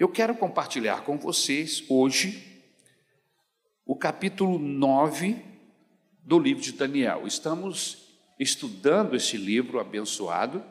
[0.00, 2.64] Eu quero compartilhar com vocês hoje
[3.84, 5.36] o capítulo 9
[6.24, 7.26] do livro de Daniel.
[7.26, 8.08] Estamos
[8.38, 10.64] estudando esse livro abençoado,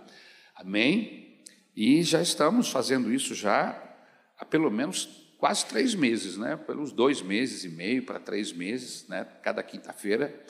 [0.55, 1.43] amém?
[1.75, 3.79] E já estamos fazendo isso já
[4.35, 5.05] há pelo menos
[5.37, 6.55] quase três meses, né?
[6.55, 9.25] Pelos dois meses e meio para três meses, né?
[9.43, 10.43] Cada quinta-feira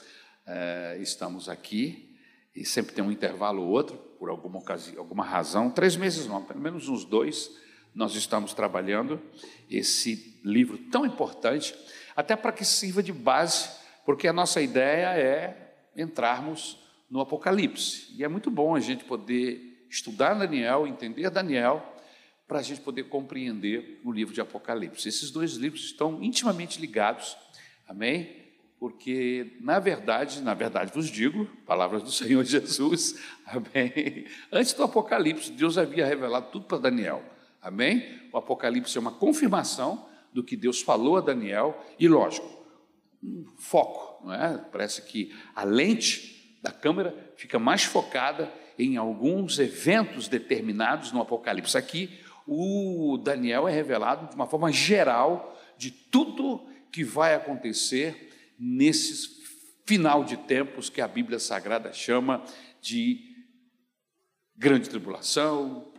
[0.47, 2.17] é, estamos aqui
[2.55, 5.69] e sempre tem um intervalo ou outro, por alguma ocasião, alguma razão.
[5.69, 7.51] Três meses não, pelo menos uns dois
[7.93, 9.21] nós estamos trabalhando
[9.69, 11.75] esse livro tão importante,
[12.15, 13.69] até para que sirva de base,
[14.05, 16.77] porque a nossa ideia é entrarmos
[17.09, 18.13] no Apocalipse.
[18.17, 21.95] E é muito bom a gente poder estudar Daniel, entender Daniel,
[22.47, 25.07] para a gente poder compreender o livro de Apocalipse.
[25.07, 27.37] Esses dois livros estão intimamente ligados,
[27.87, 28.37] amém?
[28.79, 34.25] Porque, na verdade, na verdade vos digo, palavras do Senhor Jesus, amém?
[34.51, 37.23] Antes do Apocalipse, Deus havia revelado tudo para Daniel.
[37.61, 38.19] Amém?
[38.31, 42.47] O Apocalipse é uma confirmação do que Deus falou a Daniel e, lógico,
[43.23, 44.57] um foco, não é?
[44.71, 51.77] Parece que a lente da câmera fica mais focada em alguns eventos determinados no Apocalipse.
[51.77, 59.39] Aqui, o Daniel é revelado de uma forma geral de tudo que vai acontecer nesses
[59.85, 62.43] final de tempos que a Bíblia Sagrada chama
[62.79, 63.19] de
[64.55, 65.91] grande tribulação,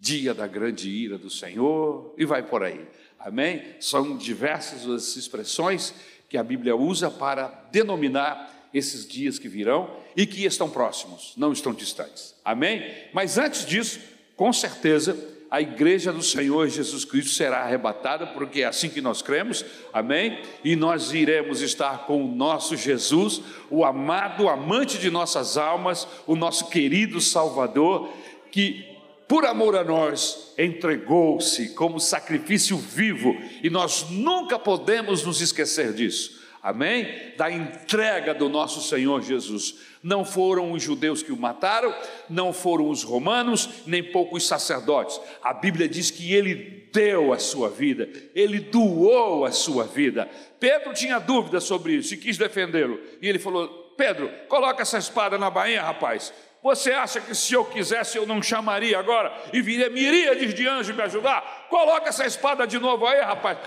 [0.00, 2.80] dia da grande ira do Senhor, e vai por aí.
[3.18, 3.62] Amém?
[3.78, 5.94] São diversas as expressões
[6.28, 11.52] que a Bíblia usa para denominar esses dias que virão e que estão próximos, não
[11.52, 12.34] estão distantes.
[12.44, 12.82] Amém?
[13.12, 14.00] Mas antes disso,
[14.36, 15.18] com certeza,
[15.50, 20.40] a igreja do Senhor Jesus Cristo será arrebatada, porque é assim que nós cremos, amém?
[20.62, 26.36] E nós iremos estar com o nosso Jesus, o amado amante de nossas almas, o
[26.36, 28.08] nosso querido Salvador,
[28.52, 28.89] que
[29.30, 36.42] por amor a nós, entregou-se como sacrifício vivo, e nós nunca podemos nos esquecer disso.
[36.60, 37.06] Amém?
[37.36, 39.76] Da entrega do nosso Senhor Jesus.
[40.02, 41.94] Não foram os judeus que o mataram,
[42.28, 45.20] não foram os romanos, nem pouco os sacerdotes.
[45.44, 50.28] A Bíblia diz que ele deu a sua vida, ele doou a sua vida.
[50.58, 52.98] Pedro tinha dúvida sobre isso e quis defendê-lo.
[53.22, 56.32] E ele falou: Pedro, coloca essa espada na bainha, rapaz.
[56.62, 60.94] Você acha que se eu quisesse eu não chamaria agora e viria miríades de anjos
[60.94, 61.66] me ajudar?
[61.70, 63.58] Coloca essa espada de novo aí, rapaz.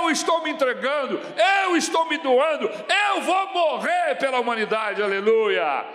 [0.00, 1.20] Eu estou me entregando,
[1.64, 5.86] eu estou me doando, eu vou morrer pela humanidade, aleluia.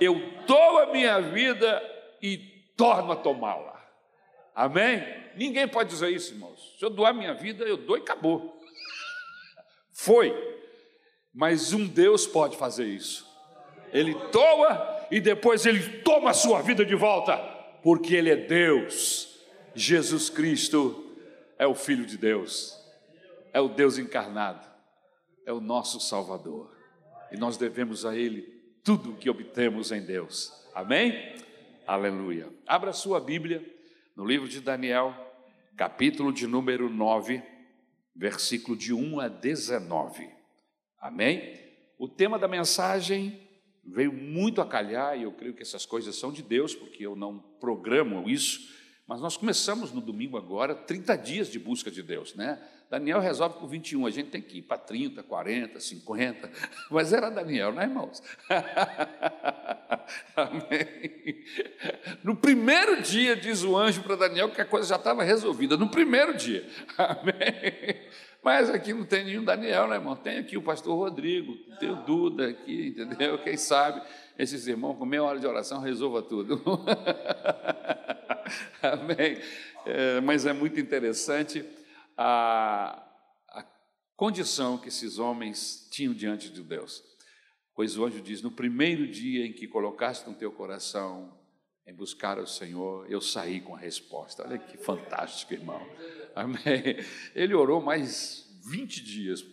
[0.00, 0.14] Eu
[0.46, 1.82] dou a minha vida
[2.22, 2.38] e
[2.76, 3.80] torno a tomá-la.
[4.54, 5.02] Amém?
[5.34, 6.76] Ninguém pode dizer isso, irmãos.
[6.78, 8.56] Se eu doar minha vida, eu dou e acabou.
[9.92, 10.32] Foi.
[11.34, 13.28] Mas um Deus pode fazer isso.
[13.92, 17.36] Ele doa e depois ele toma a sua vida de volta,
[17.82, 19.40] porque ele é Deus.
[19.74, 21.16] Jesus Cristo
[21.58, 22.76] é o Filho de Deus,
[23.52, 24.66] é o Deus encarnado,
[25.44, 26.74] é o nosso Salvador.
[27.32, 28.42] E nós devemos a Ele
[28.82, 30.52] tudo o que obtemos em Deus.
[30.74, 31.34] Amém?
[31.86, 32.48] Aleluia.
[32.66, 33.64] Abra sua Bíblia
[34.16, 35.14] no livro de Daniel,
[35.76, 37.42] capítulo de número 9,
[38.14, 40.28] versículo de 1 a 19.
[41.00, 41.58] Amém?
[41.98, 43.49] O tema da mensagem
[43.84, 47.16] veio muito a calhar, e eu creio que essas coisas são de Deus, porque eu
[47.16, 48.68] não programo isso,
[49.06, 52.60] mas nós começamos no domingo agora 30 dias de busca de Deus, né?
[52.90, 56.50] Daniel resolve por 21, a gente tem que ir para 30, 40, 50,
[56.90, 58.20] mas era Daniel, né, irmãos?
[60.34, 61.44] Amém.
[62.24, 65.88] No primeiro dia, diz o anjo para Daniel que a coisa já estava resolvida, no
[65.88, 66.68] primeiro dia.
[66.98, 68.00] Amém.
[68.42, 70.16] Mas aqui não tem nenhum Daniel, né, irmão?
[70.16, 73.38] Tem aqui o pastor Rodrigo, tem o Duda aqui, entendeu?
[73.42, 74.02] Quem sabe
[74.38, 76.62] esses irmãos, com meia hora de oração, resolva tudo.
[78.82, 79.38] Amém?
[79.84, 81.64] É, mas é muito interessante
[82.16, 83.06] a,
[83.50, 83.64] a
[84.16, 87.04] condição que esses homens tinham diante de Deus.
[87.74, 91.38] Pois o anjo diz: No primeiro dia em que colocaste no teu coração
[91.86, 94.44] em buscar o Senhor, eu saí com a resposta.
[94.44, 95.86] Olha que fantástico, irmão.
[96.36, 96.96] Amém.
[97.34, 99.44] Ele orou mais 20 dias.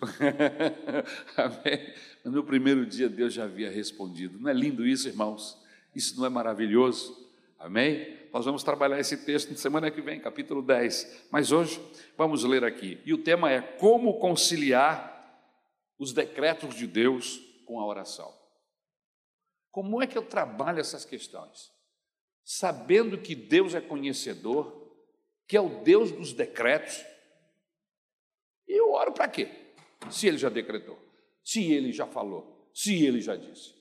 [1.36, 1.94] Amém.
[2.24, 4.40] No primeiro dia Deus já havia respondido.
[4.40, 5.58] Não é lindo isso, irmãos?
[5.96, 7.28] Isso não é maravilhoso?
[7.60, 8.18] Amém?
[8.32, 11.28] Nós vamos trabalhar esse texto na semana que vem, capítulo 10.
[11.32, 11.82] Mas hoje
[12.18, 13.00] vamos ler aqui.
[13.06, 15.16] E o tema é como conciliar
[15.98, 18.32] os decretos de Deus com a oração.
[19.72, 21.72] Como é que eu trabalho essas questões?
[22.44, 24.87] Sabendo que Deus é conhecedor,
[25.48, 27.04] que é o Deus dos decretos.
[28.68, 29.50] E eu oro para quê?
[30.12, 31.00] Se ele já decretou,
[31.44, 33.74] se ele já falou, se ele já disse.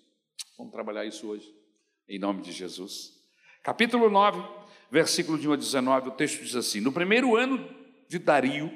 [0.57, 1.53] Vamos trabalhar isso hoje,
[2.09, 3.13] em nome de Jesus.
[3.63, 4.43] Capítulo 9,
[4.91, 7.69] versículo de 1 a 19, o texto diz assim: No primeiro ano
[8.09, 8.73] de Dario,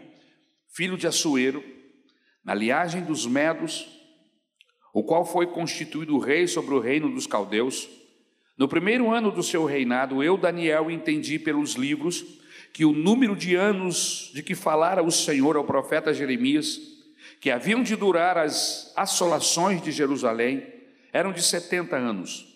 [0.67, 1.65] filho de Assuero,
[2.45, 3.89] na liagem dos Medos,
[4.93, 7.89] o qual foi constituído rei sobre o reino dos caldeus,
[8.59, 12.40] no primeiro ano do seu reinado, eu, Daniel, entendi pelos livros
[12.73, 16.81] que o número de anos de que falara o Senhor ao profeta Jeremias,
[17.41, 20.67] que haviam de durar as assolações de Jerusalém,
[21.13, 22.47] eram de setenta anos.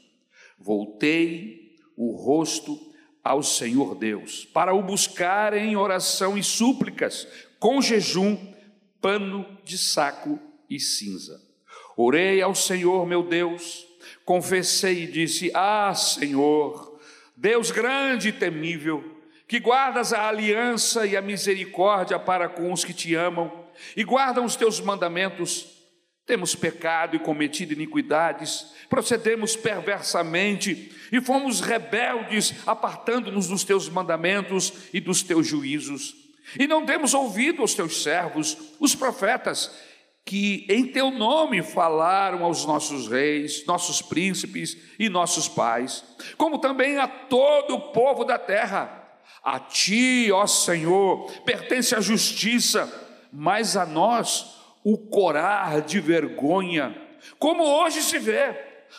[0.59, 2.79] Voltei o rosto
[3.23, 7.27] ao Senhor Deus, para o buscar em oração e súplicas,
[7.59, 8.37] com jejum,
[9.01, 10.39] pano de saco
[10.69, 11.41] e cinza.
[11.97, 13.87] Orei ao Senhor meu Deus,
[14.25, 16.99] confessei e disse: Ah, Senhor,
[17.37, 19.14] Deus grande e temível,
[19.55, 23.53] que guardas a aliança e a misericórdia para com os que te amam
[23.97, 25.79] e guardam os teus mandamentos,
[26.27, 34.99] temos pecado e cometido iniquidades, procedemos perversamente e fomos rebeldes, apartando-nos dos teus mandamentos e
[34.99, 36.17] dos teus juízos.
[36.59, 39.71] E não demos ouvido aos teus servos, os profetas,
[40.25, 46.03] que em teu nome falaram aos nossos reis, nossos príncipes e nossos pais,
[46.37, 49.04] como também a todo o povo da terra.
[49.45, 52.91] A ti, ó Senhor, pertence a justiça,
[53.31, 56.97] mas a nós o corar de vergonha,
[57.39, 58.55] como hoje se vê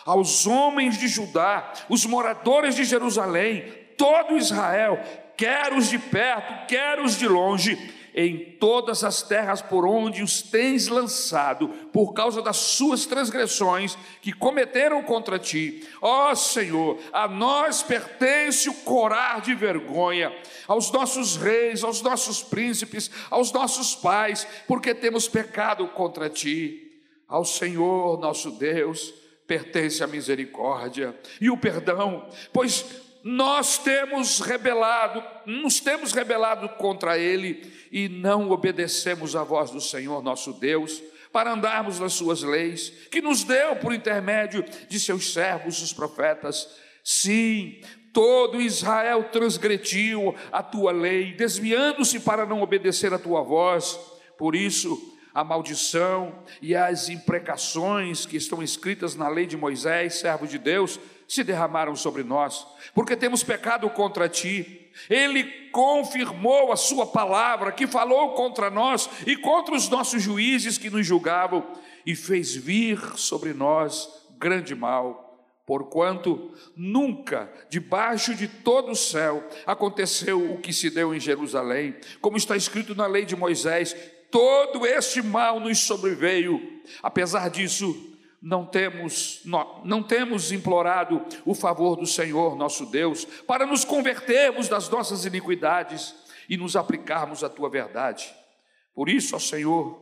[0.05, 3.63] aos homens de Judá, os moradores de Jerusalém,
[3.97, 4.99] todo Israel,
[5.37, 7.75] quer os de perto, quer os de longe,
[8.15, 14.31] em todas as terras por onde os tens lançado, por causa das suas transgressões que
[14.31, 15.85] cometeram contra ti.
[16.01, 20.33] Ó Senhor, a nós pertence o corar de vergonha,
[20.65, 27.01] aos nossos reis, aos nossos príncipes, aos nossos pais, porque temos pecado contra ti.
[27.27, 29.13] Ao Senhor nosso Deus
[29.45, 37.73] pertence a misericórdia e o perdão, pois nós temos rebelado, nos temos rebelado contra Ele
[37.91, 41.01] e não obedecemos à voz do Senhor nosso Deus
[41.33, 46.69] para andarmos nas Suas leis, que nos deu por intermédio de seus servos, os profetas.
[47.03, 47.81] Sim,
[48.13, 53.99] todo Israel transgrediu a tua lei, desviando-se para não obedecer a tua voz.
[54.37, 60.45] Por isso, a maldição e as imprecações que estão escritas na lei de Moisés, servo
[60.45, 64.89] de Deus, se derramaram sobre nós, porque temos pecado contra ti.
[65.09, 70.89] Ele confirmou a sua palavra, que falou contra nós e contra os nossos juízes que
[70.89, 71.65] nos julgavam,
[72.05, 75.23] e fez vir sobre nós grande mal.
[75.65, 82.37] Porquanto nunca, debaixo de todo o céu, aconteceu o que se deu em Jerusalém, como
[82.37, 83.95] está escrito na lei de Moisés:
[84.29, 86.61] todo este mal nos sobreveio.
[87.01, 88.14] Apesar disso,
[88.45, 94.87] não temos, não, temos implorado o favor do Senhor nosso Deus para nos convertermos das
[94.87, 96.13] nossas iniquidades
[96.47, 98.31] e nos aplicarmos à tua verdade.
[98.93, 99.99] Por isso, ó Senhor,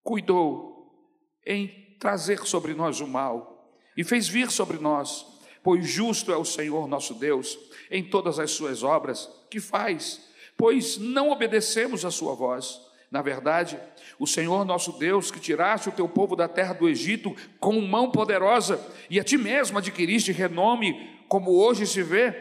[0.00, 0.96] cuidou
[1.44, 5.26] em trazer sobre nós o mal e fez vir sobre nós,
[5.60, 7.58] pois justo é o Senhor nosso Deus
[7.90, 10.24] em todas as suas obras que faz,
[10.56, 12.80] pois não obedecemos a sua voz.
[13.10, 13.76] Na verdade,
[14.18, 18.10] o Senhor nosso Deus, que tiraste o teu povo da terra do Egito com mão
[18.10, 18.80] poderosa
[19.10, 22.32] e a ti mesmo adquiriste renome, como hoje se vê,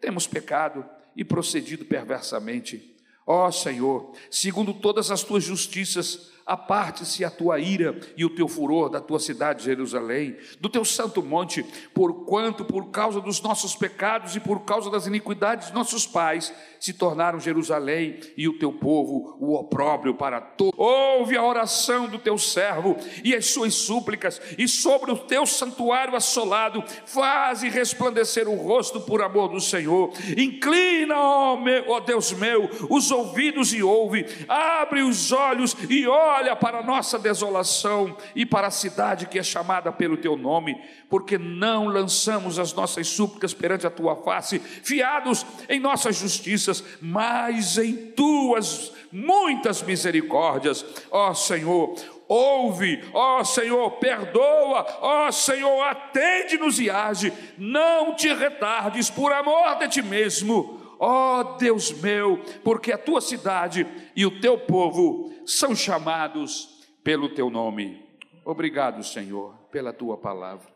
[0.00, 0.84] temos pecado
[1.16, 2.94] e procedido perversamente.
[3.26, 8.88] Ó Senhor, segundo todas as tuas justiças, aparte-se a tua ira e o teu furor
[8.88, 14.40] da tua cidade Jerusalém, do teu santo monte, porquanto por causa dos nossos pecados e
[14.40, 19.54] por causa das iniquidades de nossos pais, se tornaram Jerusalém e o teu povo o
[19.54, 20.78] opróbrio para todos.
[20.78, 26.14] Ouve a oração do teu servo e as suas súplicas, e sobre o teu santuário
[26.14, 30.12] assolado, faze resplandecer o rosto por amor do Senhor.
[30.36, 36.35] Inclina, ó, meu, ó Deus meu, os ouvidos e ouve, abre os olhos e olha
[36.56, 41.38] para a nossa desolação e para a cidade que é chamada pelo teu nome, porque
[41.38, 48.12] não lançamos as nossas súplicas perante a tua face, fiados em nossas justiças, mas em
[48.12, 51.94] tuas muitas misericórdias, ó Senhor.
[52.28, 59.88] Ouve, ó Senhor, perdoa, ó Senhor, atende-nos e age, não te retardes por amor de
[59.88, 66.84] ti mesmo, ó Deus meu, porque a tua cidade e o teu povo são chamados
[67.02, 68.04] pelo teu nome.
[68.44, 70.68] Obrigado, Senhor, pela tua palavra.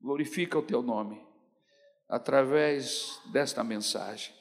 [0.00, 1.20] Glorifica o teu nome
[2.08, 4.34] através desta mensagem.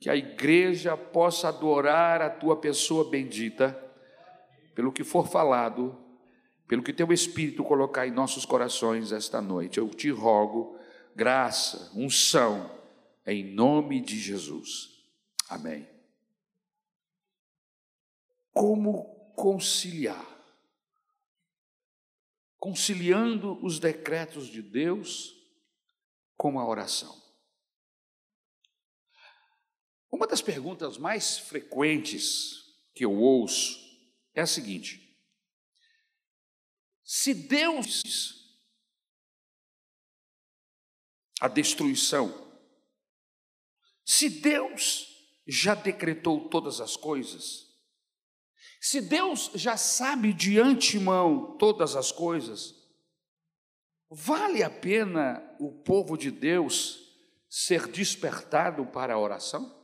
[0.00, 3.76] Que a igreja possa adorar a tua pessoa bendita,
[4.74, 5.98] pelo que for falado,
[6.68, 9.78] pelo que teu Espírito colocar em nossos corações esta noite.
[9.78, 10.78] Eu te rogo
[11.16, 12.70] graça, unção,
[13.28, 14.88] em nome de Jesus.
[15.48, 15.86] Amém.
[18.52, 20.26] Como conciliar?
[22.58, 25.34] Conciliando os decretos de Deus
[26.36, 27.16] com a oração.
[30.10, 33.78] Uma das perguntas mais frequentes que eu ouço
[34.34, 35.16] é a seguinte:
[37.04, 38.02] se Deus
[41.40, 42.47] a destruição,
[44.10, 45.06] se Deus
[45.46, 47.66] já decretou todas as coisas,
[48.80, 52.74] se Deus já sabe de antemão todas as coisas,
[54.08, 56.98] vale a pena o povo de Deus
[57.50, 59.78] ser despertado para a oração?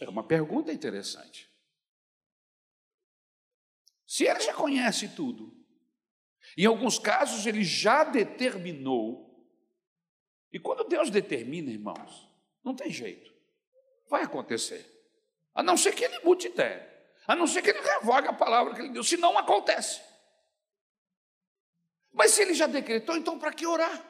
[0.00, 1.48] É uma pergunta interessante.
[4.04, 5.64] Se ele já conhece tudo,
[6.56, 9.29] em alguns casos ele já determinou,
[10.52, 12.28] e quando Deus determina, irmãos,
[12.64, 13.32] não tem jeito,
[14.08, 14.84] vai acontecer,
[15.54, 16.88] a não ser que ele mude ideia,
[17.26, 20.00] a não ser que ele revogue a palavra que ele deu, senão acontece.
[22.12, 24.04] Mas se ele já decretou, então para que orar?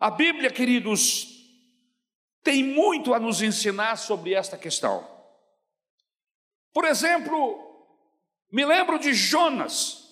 [0.00, 1.26] A Bíblia, queridos,
[2.42, 5.06] tem muito a nos ensinar sobre esta questão.
[6.72, 7.62] Por exemplo,
[8.50, 10.06] me lembro de Jonas.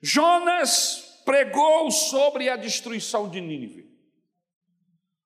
[0.00, 3.90] Jonas pregou sobre a destruição de Nínive.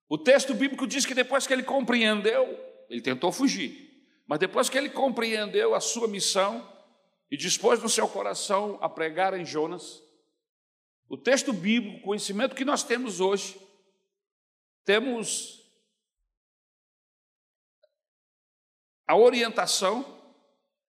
[0.09, 4.79] O texto bíblico diz que depois que ele compreendeu, ele tentou fugir, mas depois que
[4.79, 6.67] ele compreendeu a sua missão
[7.31, 10.03] e dispôs no seu coração a pregar em Jonas,
[11.07, 13.61] o texto bíblico, o conhecimento que nós temos hoje,
[14.85, 15.61] temos
[19.07, 20.19] a orientação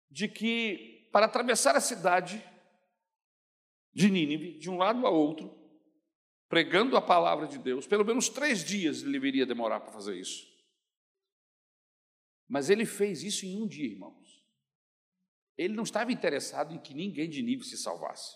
[0.10, 2.44] de que para atravessar a cidade
[3.96, 5.58] de Nínive, de um lado a outro,
[6.50, 10.46] pregando a palavra de Deus, pelo menos três dias ele deveria demorar para fazer isso.
[12.48, 14.44] Mas ele fez isso em um dia, irmãos.
[15.58, 18.36] Ele não estava interessado em que ninguém de Nínive se salvasse.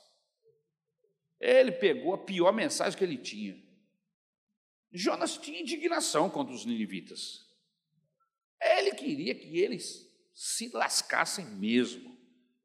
[1.39, 3.61] Ele pegou a pior mensagem que ele tinha.
[4.91, 7.45] Jonas tinha indignação contra os ninivitas.
[8.61, 12.17] Ele queria que eles se lascassem mesmo.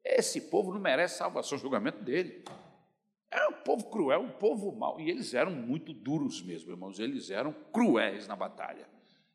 [0.03, 2.43] Esse povo não merece salvação, julgamento dele.
[3.35, 4.97] É um povo cruel, um povo mau.
[4.99, 6.99] E eles eram muito duros mesmo, irmãos.
[6.99, 8.87] Eles eram cruéis na batalha.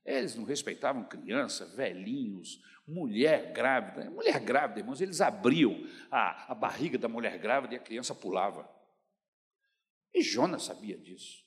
[0.02, 4.11] Eles não respeitavam criança, velhinhos, mulher grávida.
[4.11, 8.66] Mulher grávida, irmãos, eles abriam a, a barriga da mulher grávida e a criança pulava.
[10.14, 11.45] E Jonas sabia disso.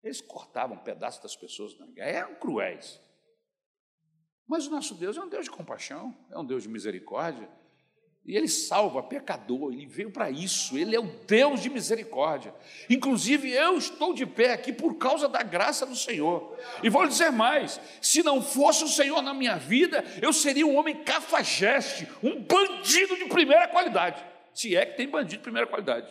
[0.00, 3.00] Eles cortavam um pedaços das pessoas na guerra, eram cruéis.
[4.46, 7.50] Mas o nosso Deus é um Deus de compaixão, é um Deus de misericórdia.
[8.26, 12.54] E Ele salva pecador, Ele veio para isso, Ele é o Deus de misericórdia.
[12.88, 16.56] Inclusive, eu estou de pé aqui por causa da graça do Senhor.
[16.82, 20.66] E vou lhe dizer mais: se não fosse o Senhor na minha vida, eu seria
[20.66, 24.24] um homem cafajeste, um bandido de primeira qualidade.
[24.54, 26.08] Se é que tem bandido de primeira qualidade.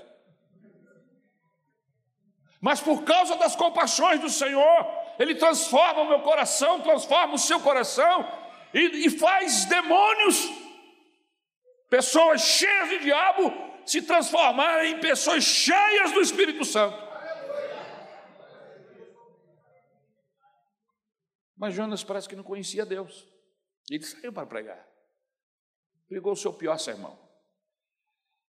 [2.61, 4.87] Mas por causa das compaixões do Senhor,
[5.19, 8.25] ele transforma o meu coração, transforma o seu coração
[8.73, 10.49] e, e faz demônios,
[11.93, 13.53] pessoas cheias de diabo,
[13.85, 16.97] se transformarem em pessoas cheias do Espírito Santo.
[21.55, 23.27] Mas Jonas parece que não conhecia Deus.
[23.91, 24.83] Ele saiu para pregar.
[26.07, 27.15] Pregou o seu pior sermão.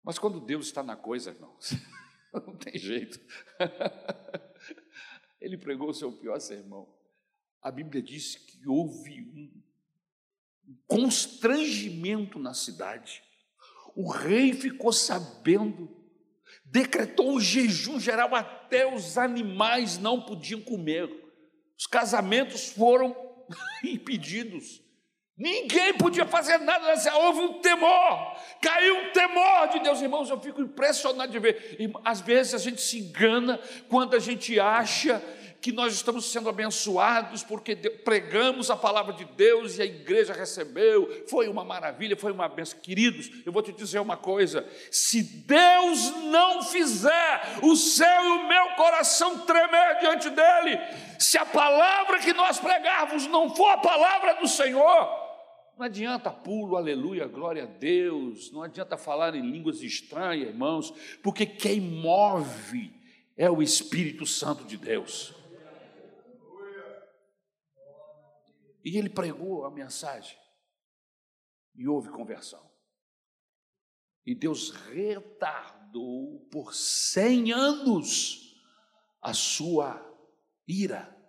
[0.05, 1.73] Mas quando Deus está na coisa, irmãos,
[2.47, 3.19] não tem jeito.
[5.41, 6.89] Ele pregou o seu pior sermão.
[7.61, 13.32] A Bíblia diz que houve um constrangimento na cidade.
[13.95, 15.91] O rei ficou sabendo,
[16.65, 21.11] decretou um jejum geral, até os animais não podiam comer.
[21.79, 23.15] Os casamentos foram
[23.85, 24.83] impedidos.
[25.37, 30.31] Ninguém podia fazer nada, houve um temor, caiu um temor de Deus, irmãos.
[30.31, 31.79] Eu fico impressionado de ver.
[32.05, 33.59] Às vezes a gente se engana
[33.89, 35.23] quando a gente acha
[35.63, 41.25] que nós estamos sendo abençoados porque pregamos a palavra de Deus e a igreja recebeu,
[41.29, 42.81] foi uma maravilha, foi uma benção.
[42.81, 48.49] Queridos, eu vou te dizer uma coisa: se Deus não fizer o céu e o
[48.49, 50.81] meu coração tremer diante dele,
[51.17, 55.09] se a palavra que nós pregarmos não for a palavra do Senhor,
[55.79, 60.93] não adianta pulo, aleluia, glória a Deus, não adianta falar em línguas estranhas, irmãos,
[61.23, 62.93] porque quem move
[63.37, 65.41] é o Espírito Santo de Deus.
[68.85, 70.39] E ele pregou a mensagem
[71.75, 72.71] e houve conversão.
[74.25, 78.63] E Deus retardou por cem anos
[79.21, 80.01] a sua
[80.67, 81.23] ira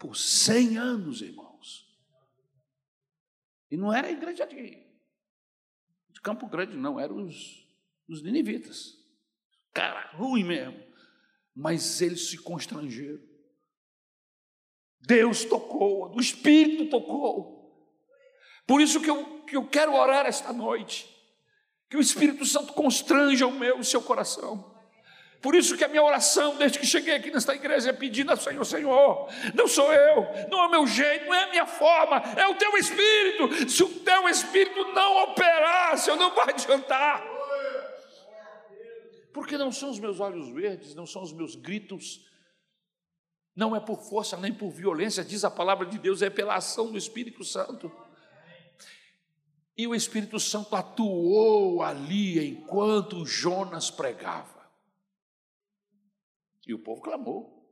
[0.00, 1.86] por cem anos, irmãos.
[3.70, 4.82] E não era a igreja de,
[6.08, 7.68] de Campo Grande, não, eram os,
[8.08, 8.98] os ninivitas.
[9.74, 10.82] Cara, ruim mesmo.
[11.54, 13.22] Mas eles se constrangeram.
[15.00, 17.60] Deus tocou, o Espírito tocou.
[18.66, 21.08] Por isso que eu, que eu quero orar esta noite.
[21.88, 24.70] Que o Espírito Santo constranja o meu, o seu coração.
[25.42, 28.36] Por isso que a minha oração, desde que cheguei aqui nesta igreja, é pedindo ao
[28.36, 32.18] Senhor, Senhor, não sou eu, não é o meu jeito, não é a minha forma,
[32.36, 33.68] é o teu Espírito.
[33.68, 37.24] Se o teu Espírito não operar, Senhor, não vai adiantar.
[39.32, 42.29] Porque não são os meus olhos verdes, não são os meus gritos,
[43.60, 46.90] não é por força nem por violência, diz a palavra de Deus, é pela ação
[46.90, 47.92] do Espírito Santo.
[49.76, 54.66] E o Espírito Santo atuou ali enquanto Jonas pregava.
[56.66, 57.70] E o povo clamou.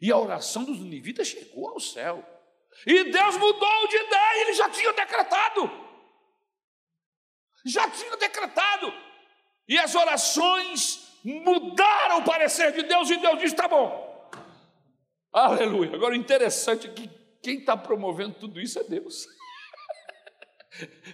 [0.00, 2.24] E a oração dos ninivitas chegou ao céu.
[2.86, 5.70] E Deus mudou de ideia, ele já tinha decretado.
[7.66, 8.94] Já tinha decretado.
[9.66, 14.09] E as orações mudaram o parecer de Deus, e Deus disse: tá bom.
[15.32, 15.94] Aleluia.
[15.94, 17.10] Agora, o interessante é que
[17.42, 19.26] quem está promovendo tudo isso é Deus.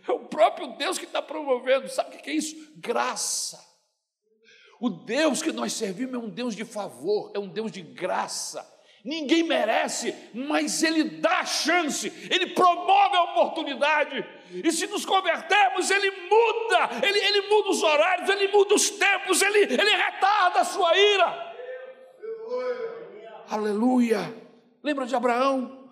[0.06, 1.88] É o próprio Deus que está promovendo.
[1.88, 2.54] Sabe o que é isso?
[2.76, 3.58] Graça.
[4.78, 8.64] O Deus que nós servimos é um Deus de favor, é um Deus de graça.
[9.02, 14.24] Ninguém merece, mas Ele dá a chance, Ele promove a oportunidade.
[14.52, 19.40] E se nos convertermos, Ele muda, Ele, ele muda os horários, Ele muda os tempos,
[19.40, 21.55] Ele, ele retarda a sua ira.
[23.48, 24.20] Aleluia.
[24.82, 25.86] Lembra de Abraão?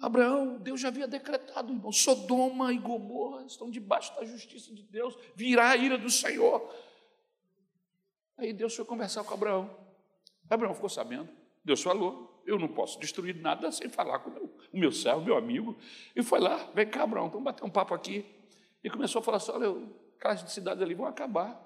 [0.00, 5.16] Abraão, Deus já havia decretado, irmão, Sodoma e Gomorra estão debaixo da justiça de Deus,
[5.34, 6.70] virá a ira do Senhor.
[8.36, 9.74] Aí Deus foi conversar com Abraão.
[10.50, 11.28] Abraão ficou sabendo.
[11.64, 15.24] Deus falou: Eu não posso destruir nada sem falar com o meu, o meu servo,
[15.24, 15.76] meu amigo.
[16.14, 18.26] E foi lá: Vem cá, Abraão, vamos bater um papo aqui.
[18.82, 21.58] E começou a falar assim: Olha, aquelas cidades ali vão acabar.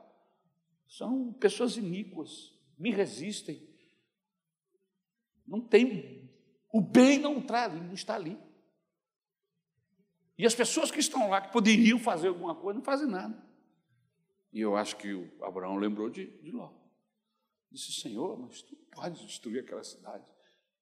[0.87, 3.68] São pessoas iníquas, me resistem.
[5.49, 6.31] Não tem.
[6.73, 8.39] O bem não está não está ali.
[10.37, 13.37] E as pessoas que estão lá, que poderiam fazer alguma coisa, não fazem nada.
[14.53, 16.73] E eu acho que o Abraão lembrou de, de Ló.
[17.71, 20.25] Disse, Senhor, mas tu pode destruir aquela cidade.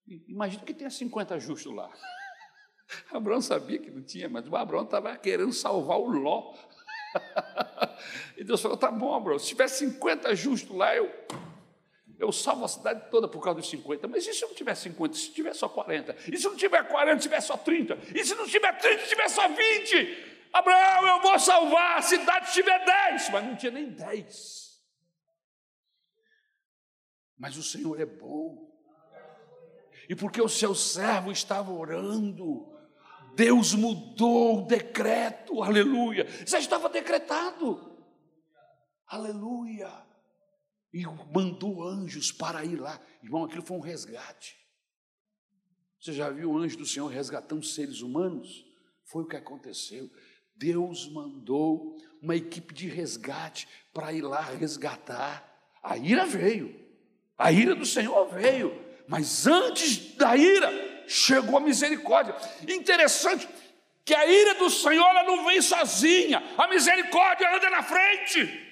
[0.07, 1.90] E, imagina que tenha 50 justos lá.
[3.11, 6.55] Abraão sabia que não tinha, mas o Abraão estava querendo salvar o Ló.
[8.37, 11.11] e Deus falou: tá bom, Abraão, se tiver 50 justos lá, eu,
[12.18, 14.09] eu salvo a cidade toda por causa dos 50.
[14.09, 15.14] Mas e se não tiver 50?
[15.14, 16.16] Se tiver só 40?
[16.33, 17.98] E se não tiver 40, tiver só 30?
[18.14, 20.37] E se não tiver 30, tiver só 20?
[20.52, 24.83] Abraão, eu vou salvar a cidade se tiver dez, mas não tinha nem dez.
[27.37, 28.66] Mas o Senhor é bom.
[30.09, 32.72] E porque o seu servo estava orando,
[33.35, 36.26] Deus mudou o decreto, aleluia.
[36.46, 38.02] Já estava decretado,
[39.07, 40.05] aleluia.
[40.96, 42.98] E mandou anjos para ir lá.
[43.22, 44.56] Irmão, aquilo foi um resgate.
[46.00, 48.64] Você já viu o anjo do Senhor resgatando seres humanos?
[49.04, 50.11] Foi o que aconteceu.
[50.54, 55.76] Deus mandou uma equipe de resgate para ir lá resgatar.
[55.82, 56.74] A ira veio,
[57.37, 62.35] a ira do Senhor veio, mas antes da ira chegou a misericórdia.
[62.66, 63.46] Interessante
[64.02, 68.66] que a ira do Senhor ela não vem sozinha, a misericórdia anda na frente.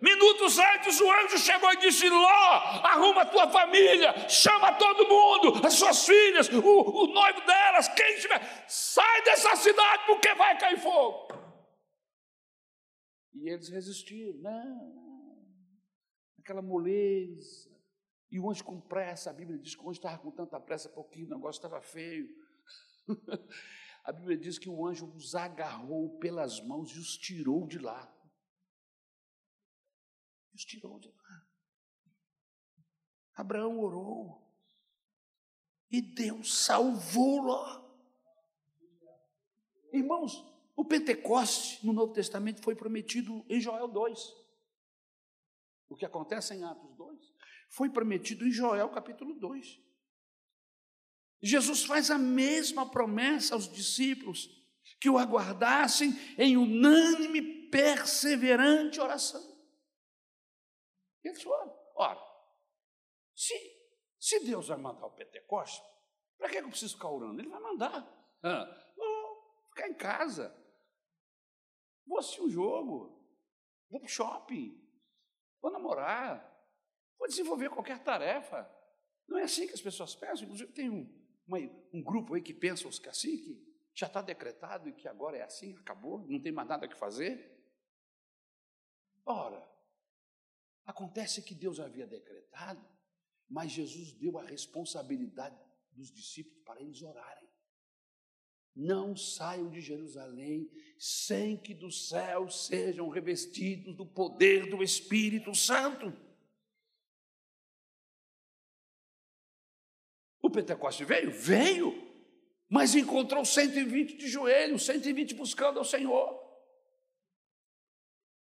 [0.00, 5.66] Minutos antes o anjo chegou e disse: Ló, arruma a tua família, chama todo mundo,
[5.66, 10.78] as suas filhas, o, o noivo delas, quem estiver, sai dessa cidade porque vai cair
[10.78, 11.28] fogo.
[13.34, 15.46] E eles resistiram, não,
[16.38, 17.70] aquela moleza.
[18.30, 20.88] E o anjo com pressa, a Bíblia diz que o anjo estava com tanta pressa
[20.88, 22.28] porque o negócio estava feio.
[24.02, 28.15] a Bíblia diz que o anjo os agarrou pelas mãos e os tirou de lá
[30.56, 31.46] os tirou de lá.
[33.34, 34.42] Abraão orou
[35.90, 37.84] e Deus salvou Ló.
[39.92, 44.18] Irmãos, o Pentecoste no Novo Testamento foi prometido em Joel 2.
[45.88, 47.34] O que acontece em Atos 2
[47.68, 49.78] foi prometido em Joel capítulo 2.
[51.42, 54.50] Jesus faz a mesma promessa aos discípulos
[54.98, 59.55] que o aguardassem em unânime, perseverante oração.
[61.26, 61.76] Eles foram.
[61.96, 62.20] Ora,
[63.34, 63.54] se,
[64.18, 65.84] se Deus vai mandar o Pentecoste,
[66.38, 67.40] para que eu preciso ficar orando?
[67.40, 68.06] Ele vai mandar.
[68.42, 70.54] Ah, vou ficar em casa.
[72.06, 73.16] Vou assistir um jogo.
[73.90, 74.80] Vou para o shopping.
[75.60, 76.54] Vou namorar.
[77.18, 78.70] Vou desenvolver qualquer tarefa.
[79.26, 80.44] Não é assim que as pessoas pensam.
[80.44, 81.06] Inclusive, tem um,
[81.46, 81.58] uma,
[81.92, 85.74] um grupo aí que pensa assim, que já está decretado e que agora é assim,
[85.78, 87.56] acabou, não tem mais nada que fazer.
[89.24, 89.75] Ora,
[90.86, 92.82] acontece que Deus havia decretado,
[93.48, 95.58] mas Jesus deu a responsabilidade
[95.92, 97.48] dos discípulos para eles orarem.
[98.74, 106.12] Não saiam de Jerusalém sem que dos céus sejam revestidos do poder do Espírito Santo.
[110.42, 111.32] O Pentecoste veio?
[111.32, 111.92] Veio,
[112.68, 116.44] mas encontrou 120 de joelhos, 120 buscando ao Senhor.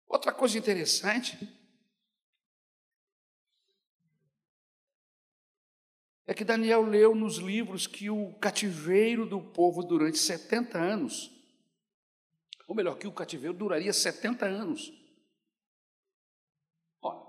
[0.07, 1.60] Outra coisa interessante
[6.31, 11.29] é que Daniel leu nos livros que o cativeiro do povo durante 70 anos,
[12.65, 14.93] ou melhor, que o cativeiro duraria 70 anos.
[17.01, 17.21] Olha,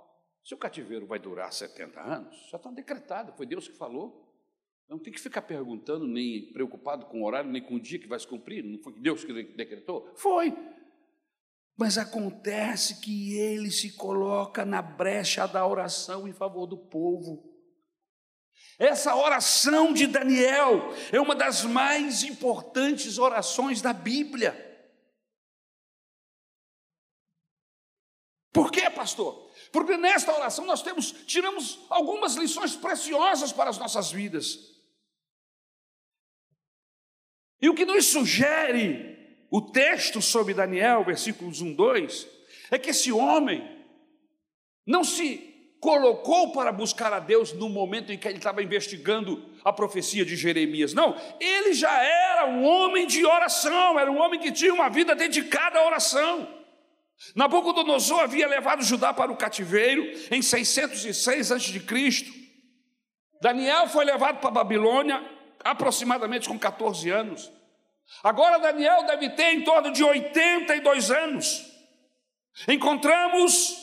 [0.45, 4.33] se o cativeiro vai durar 70 anos, já está decretado, foi Deus que falou.
[4.89, 8.07] Não tem que ficar perguntando, nem preocupado com o horário, nem com o dia que
[8.07, 8.63] vai se cumprir.
[8.63, 10.13] Não foi Deus que decretou?
[10.15, 10.55] Foi.
[11.77, 17.52] Mas acontece que ele se coloca na brecha da oração em favor do povo.
[18.79, 24.71] Essa oração de Daniel é uma das mais importantes orações da Bíblia.
[28.53, 29.51] Por quê, pastor?
[29.73, 34.59] Porque nesta oração nós temos, tiramos algumas lições preciosas para as nossas vidas.
[37.61, 42.29] E o que nos sugere o texto sobre Daniel, versículos 1, 2,
[42.71, 43.87] é que esse homem
[44.85, 45.52] não se
[45.83, 50.37] colocou para buscar a Deus no momento em que ele estava investigando a profecia de
[50.37, 50.95] Jeremias.
[50.95, 55.13] Não, ele já era um homem de oração, era um homem que tinha uma vida
[55.13, 56.49] dedicada à oração.
[57.35, 62.27] Nabucodonosor havia levado Judá para o cativeiro em 606 a.C.
[63.41, 65.21] Daniel foi levado para a Babilônia
[65.65, 67.51] aproximadamente com 14 anos.
[68.23, 71.67] Agora Daniel deve ter em torno de 82 anos.
[72.69, 73.82] Encontramos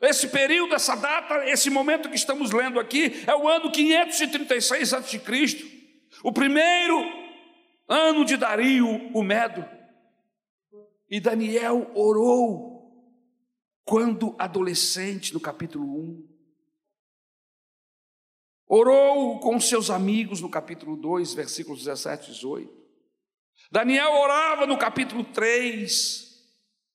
[0.00, 5.20] esse período, essa data, esse momento que estamos lendo aqui é o ano 536 a.C.,
[6.24, 6.98] o primeiro
[7.86, 9.64] ano de Dario, o Medo.
[11.08, 12.70] E Daniel orou
[13.84, 16.28] quando adolescente, no capítulo 1.
[18.68, 22.80] Orou com seus amigos no capítulo 2, versículos 17 e 18.
[23.70, 26.42] Daniel orava no capítulo 3,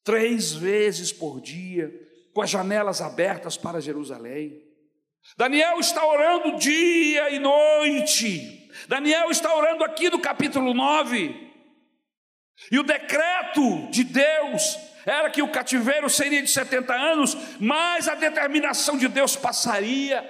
[0.04, 2.05] três vezes por dia
[2.36, 4.62] com as janelas abertas para Jerusalém.
[5.38, 8.70] Daniel está orando dia e noite.
[8.90, 11.34] Daniel está orando aqui no capítulo 9.
[12.70, 18.16] E o decreto de Deus era que o cativeiro seria de 70 anos, mas a
[18.16, 20.22] determinação de Deus passaria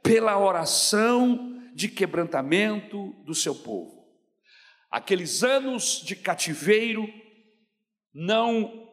[0.00, 4.06] pela oração de quebrantamento do seu povo.
[4.88, 7.12] Aqueles anos de cativeiro
[8.14, 8.88] não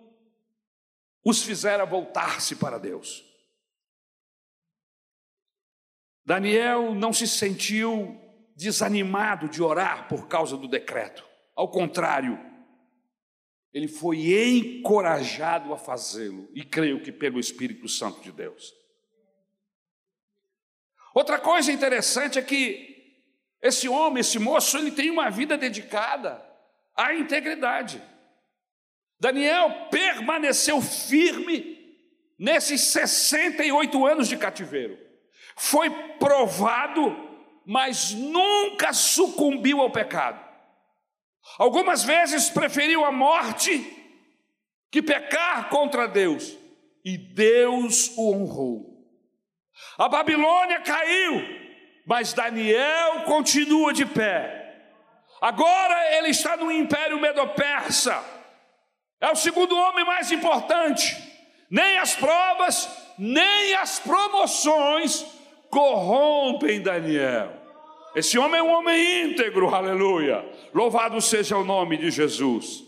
[1.26, 3.26] os fizera voltar-se para Deus.
[6.24, 8.22] Daniel não se sentiu
[8.56, 11.28] desanimado de orar por causa do decreto.
[11.56, 12.40] Ao contrário,
[13.74, 18.74] ele foi encorajado a fazê-lo, e creio que pelo Espírito Santo de Deus.
[21.14, 22.94] Outra coisa interessante é que
[23.62, 26.44] esse homem, esse moço, ele tem uma vida dedicada
[26.96, 28.02] à integridade.
[29.20, 31.76] Daniel permaneceu firme
[32.38, 34.98] nesses 68 anos de cativeiro.
[35.56, 37.16] Foi provado,
[37.66, 40.44] mas nunca sucumbiu ao pecado.
[41.58, 43.94] Algumas vezes preferiu a morte
[44.92, 46.58] que pecar contra Deus,
[47.04, 48.96] e Deus o honrou.
[49.98, 51.42] A Babilônia caiu,
[52.06, 54.64] mas Daniel continua de pé.
[55.40, 58.35] Agora ele está no império medo-persa
[59.26, 61.18] é o segundo homem mais importante.
[61.70, 65.26] Nem as provas, nem as promoções
[65.72, 67.52] corrompem Daniel.
[68.16, 70.48] Esse homem é um homem íntegro, aleluia.
[70.74, 72.84] Louvado seja o nome de Jesus.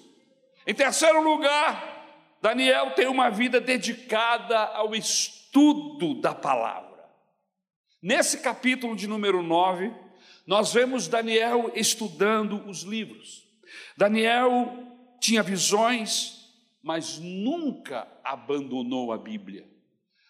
[0.65, 2.05] Em terceiro lugar,
[2.39, 7.03] Daniel tem uma vida dedicada ao estudo da palavra.
[8.01, 9.91] Nesse capítulo de número 9,
[10.45, 13.43] nós vemos Daniel estudando os livros.
[13.97, 14.86] Daniel
[15.19, 16.49] tinha visões,
[16.81, 19.67] mas nunca abandonou a Bíblia.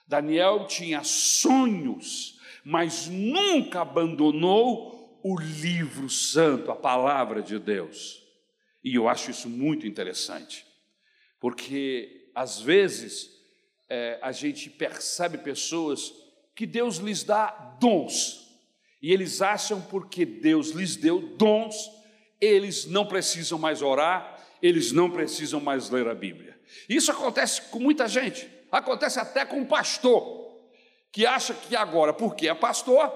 [0.07, 8.23] Daniel tinha sonhos, mas nunca abandonou o livro santo, a palavra de Deus.
[8.83, 10.65] E eu acho isso muito interessante,
[11.39, 13.29] porque às vezes
[13.89, 16.13] é, a gente percebe pessoas
[16.55, 17.47] que Deus lhes dá
[17.79, 18.47] dons,
[19.01, 21.75] e eles acham porque Deus lhes deu dons,
[22.39, 26.59] eles não precisam mais orar, eles não precisam mais ler a Bíblia.
[26.87, 30.57] Isso acontece com muita gente, acontece até com um pastor,
[31.11, 33.11] que acha que agora, porque é pastor,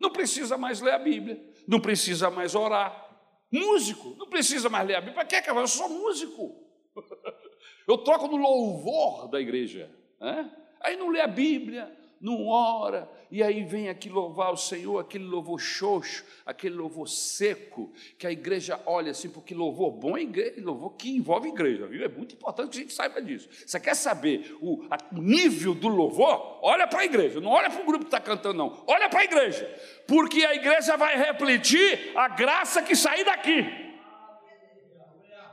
[0.00, 3.08] não precisa mais ler a Bíblia, não precisa mais orar.
[3.50, 5.24] Músico, não precisa mais ler a Bíblia.
[5.24, 6.54] Para que, Eu sou músico.
[7.86, 9.90] Eu toco no louvor da igreja.
[10.20, 10.50] Né?
[10.80, 15.24] Aí não lê a Bíblia, não ora, e aí vem aqui louvar o Senhor, aquele
[15.24, 20.54] louvor xoxo, aquele louvor seco, que a igreja olha assim, porque louvor bom é igreja,
[20.58, 22.04] louvor que envolve igreja, viu?
[22.04, 23.48] É muito importante que a gente saiba disso.
[23.64, 26.58] Você quer saber o, nível do louvor?
[26.60, 29.20] Olha para a igreja, não olha para o grupo que está cantando, não, olha para
[29.20, 29.66] a igreja,
[30.06, 33.89] porque a igreja vai refletir a graça que sair daqui.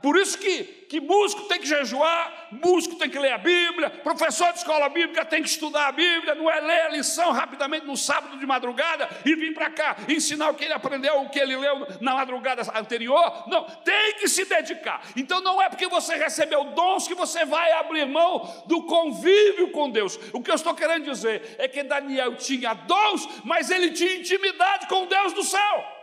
[0.02, 4.52] Por isso que, que músico tem que jejuar, músico tem que ler a Bíblia, professor
[4.52, 7.96] de escola bíblica tem que estudar a Bíblia, não é ler a lição rapidamente no
[7.96, 11.56] sábado de madrugada e vir para cá ensinar o que ele aprendeu, o que ele
[11.56, 13.48] leu na madrugada anterior.
[13.48, 15.02] Não, tem que se dedicar.
[15.16, 19.90] Então não é porque você recebeu dons que você vai abrir mão do convívio com
[19.90, 20.18] Deus.
[20.32, 24.86] O que eu estou querendo dizer é que Daniel tinha dons, mas ele tinha intimidade
[24.86, 25.97] com Deus do céu.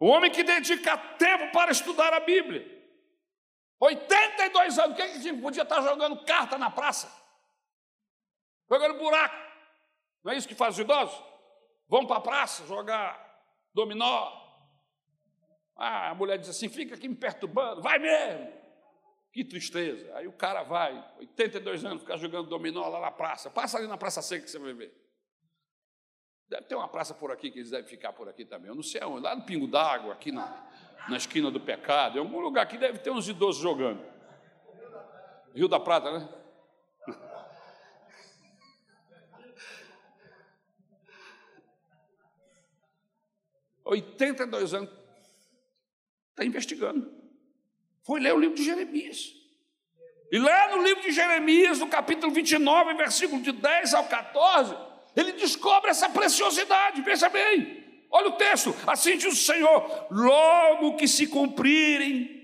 [0.00, 2.66] O homem que dedica tempo para estudar a Bíblia.
[3.78, 7.14] 82 anos, quem que podia estar jogando carta na praça?
[8.70, 9.36] Jogando buraco.
[10.24, 11.22] Não é isso que faz os idosos?
[11.86, 13.18] Vão para a praça jogar
[13.74, 14.32] dominó.
[15.76, 18.52] Ah, a mulher diz assim: fica aqui me perturbando, vai mesmo.
[19.32, 20.14] Que tristeza.
[20.16, 23.50] Aí o cara vai, 82 anos, ficar jogando dominó lá na praça.
[23.50, 25.09] Passa ali na Praça Seca que você vai ver.
[26.50, 28.66] Deve ter uma praça por aqui que eles devem ficar por aqui também.
[28.66, 30.66] Eu não sei aonde, lá no Pingo d'Água, aqui na,
[31.08, 32.18] na esquina do pecado.
[32.18, 34.04] Em algum lugar aqui deve ter uns idosos jogando.
[35.54, 36.28] Rio da Prata, né?
[43.84, 44.90] Oitenta e dois anos.
[46.30, 47.14] Está investigando.
[48.02, 49.36] Foi ler o livro de Jeremias.
[50.32, 55.32] E lá no livro de Jeremias, no capítulo 29, versículo de 10 ao 14, ele
[55.32, 57.80] descobre essa preciosidade, veja bem.
[58.10, 62.40] Olha o texto, assim diz o Senhor: logo que se cumprirem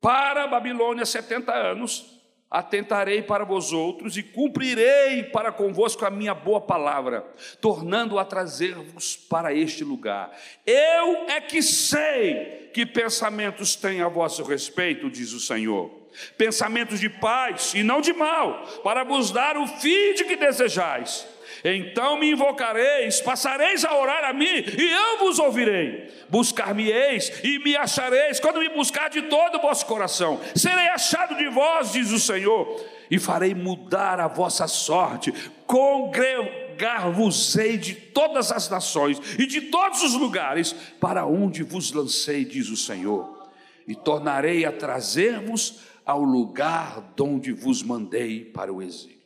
[0.00, 6.34] para a Babilônia setenta anos, atentarei para vós outros e cumprirei para convosco a minha
[6.34, 7.24] boa palavra,
[7.60, 10.30] tornando a trazer-vos para este lugar.
[10.66, 15.90] Eu é que sei que pensamentos têm a vosso respeito, diz o Senhor.
[16.36, 21.26] Pensamentos de paz e não de mal, para vos dar o fim de que desejais.
[21.64, 26.10] Então me invocareis, passareis a orar a mim, e eu vos ouvirei.
[26.28, 30.40] Buscar-me-eis e me achareis, quando me buscar de todo o vosso coração.
[30.54, 35.32] Serei achado de vós, diz o Senhor, e farei mudar a vossa sorte.
[35.66, 42.68] Congregar-vos-ei de todas as nações e de todos os lugares para onde vos lancei, diz
[42.68, 43.38] o Senhor.
[43.86, 49.20] E tornarei a trazer-vos ao lugar donde vos mandei para o exílio.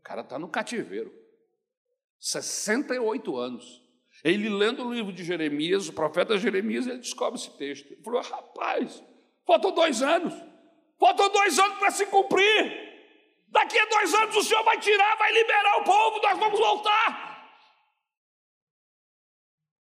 [0.00, 1.25] O cara está no cativeiro.
[2.18, 3.82] 68 anos.
[4.24, 7.92] Ele lendo o livro de Jeremias, o profeta Jeremias, ele descobre esse texto.
[7.92, 9.02] Ele falou: rapaz,
[9.46, 10.34] faltam dois anos,
[10.98, 12.86] faltam dois anos para se cumprir.
[13.48, 17.26] Daqui a dois anos o Senhor vai tirar, vai liberar o povo, nós vamos voltar.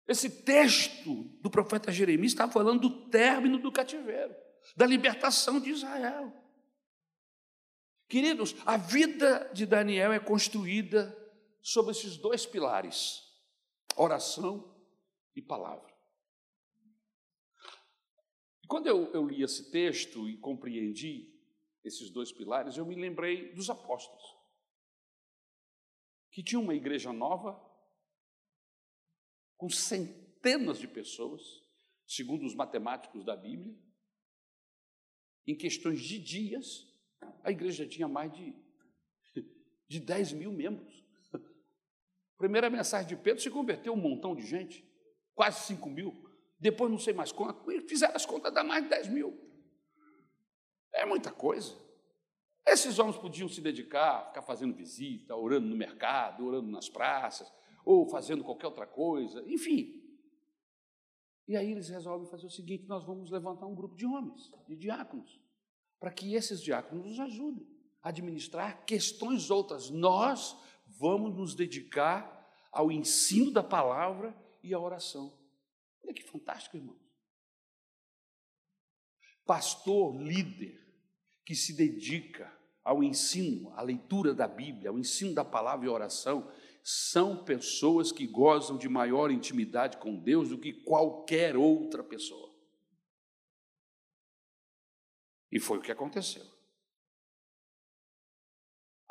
[0.08, 4.34] Esse texto do profeta Jeremias está falando do término do cativeiro,
[4.76, 6.32] da libertação de Israel.
[8.08, 11.16] Queridos, a vida de Daniel é construída
[11.66, 13.28] sobre esses dois pilares:
[13.96, 14.72] oração
[15.34, 15.92] e palavra.
[18.62, 21.34] E quando eu, eu li esse texto e compreendi
[21.82, 24.22] esses dois pilares, eu me lembrei dos apóstolos,
[26.30, 27.60] que tinham uma igreja nova,
[29.56, 31.42] com centenas de pessoas,
[32.06, 33.76] segundo os matemáticos da Bíblia,
[35.44, 36.86] em questões de dias,
[37.42, 38.54] a igreja tinha mais de,
[39.88, 41.05] de 10 mil membros.
[42.36, 44.84] Primeira mensagem de Pedro se converteu um montão de gente,
[45.34, 46.12] quase 5 mil.
[46.58, 49.38] Depois não sei mais quanto, fizeram as contas, dá mais de 10 mil.
[50.92, 51.74] É muita coisa.
[52.66, 57.52] Esses homens podiam se dedicar, ficar fazendo visita, orando no mercado, orando nas praças,
[57.84, 60.02] ou fazendo qualquer outra coisa, enfim.
[61.46, 64.74] E aí eles resolvem fazer o seguinte: nós vamos levantar um grupo de homens, de
[64.74, 65.40] diáconos,
[66.00, 67.64] para que esses diáconos nos ajudem
[68.02, 69.88] a administrar questões outras.
[69.90, 70.56] Nós
[70.98, 72.34] vamos nos dedicar
[72.72, 75.32] ao ensino da palavra e à oração.
[76.04, 77.04] Olha que fantástico, irmãos.
[79.44, 80.84] pastor, líder,
[81.44, 86.50] que se dedica ao ensino, à leitura da Bíblia, ao ensino da palavra e oração,
[86.82, 92.54] são pessoas que gozam de maior intimidade com Deus do que qualquer outra pessoa.
[95.50, 96.55] E foi o que aconteceu.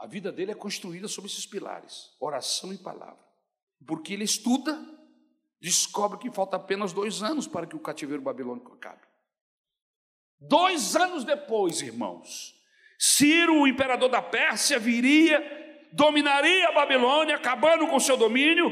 [0.05, 3.25] A vida dele é construída sobre esses pilares: oração e palavra.
[3.87, 4.79] Porque ele estuda,
[5.59, 9.01] descobre que falta apenas dois anos para que o cativeiro babilônico acabe.
[10.39, 12.53] Dois anos depois, irmãos,
[12.99, 15.41] Ciro, o imperador da Pérsia, viria,
[15.91, 18.71] dominaria a Babilônia, acabando com seu domínio,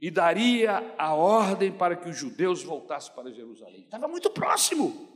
[0.00, 3.82] e daria a ordem para que os judeus voltassem para Jerusalém.
[3.82, 5.14] Estava muito próximo.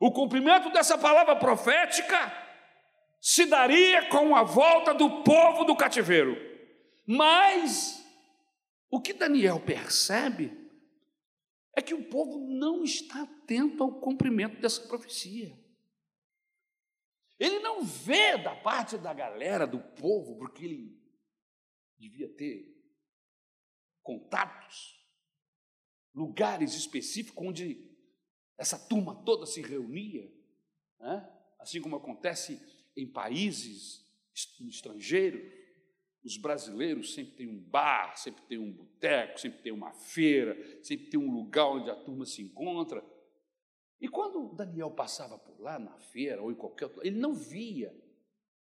[0.00, 2.47] O cumprimento dessa palavra profética
[3.20, 6.36] se daria com a volta do povo do cativeiro.
[7.06, 8.04] Mas
[8.90, 10.56] o que Daniel percebe
[11.76, 15.56] é que o povo não está atento ao cumprimento dessa profecia.
[17.38, 21.00] Ele não vê da parte da galera, do povo, porque ele
[21.96, 22.76] devia ter
[24.02, 24.98] contatos,
[26.14, 27.88] lugares específicos onde
[28.56, 30.28] essa turma toda se reunia,
[30.98, 31.32] né?
[31.60, 32.60] assim como acontece
[32.98, 34.04] em países
[34.60, 35.56] estrangeiros.
[36.24, 41.06] Os brasileiros sempre têm um bar, sempre tem um boteco, sempre tem uma feira, sempre
[41.06, 43.04] tem um lugar onde a turma se encontra.
[44.00, 47.94] E quando Daniel passava por lá, na feira ou em qualquer outro, ele não via,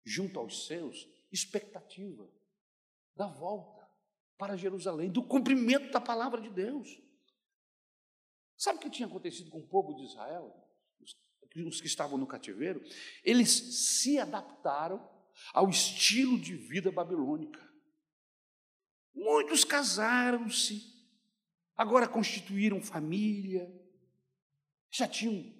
[0.04, 2.28] junto aos seus, expectativa
[3.14, 3.88] da volta
[4.38, 7.00] para Jerusalém, do cumprimento da palavra de Deus.
[8.56, 10.54] Sabe o que tinha acontecido com o povo de Israel?
[11.66, 12.82] Os, que estavam no cativeiro?
[13.22, 15.06] Eles se adaptaram
[15.52, 17.60] ao estilo de vida babilônica.
[19.14, 20.82] Muitos casaram-se,
[21.76, 23.70] agora constituíram família,
[24.90, 25.52] já tinham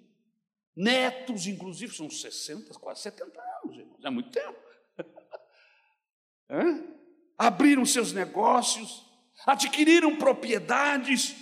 [0.75, 4.59] netos, inclusive, são 60, quase 70 anos, irmãos, é muito tempo.
[7.37, 9.05] Abriram seus negócios,
[9.45, 11.35] adquiriram propriedades,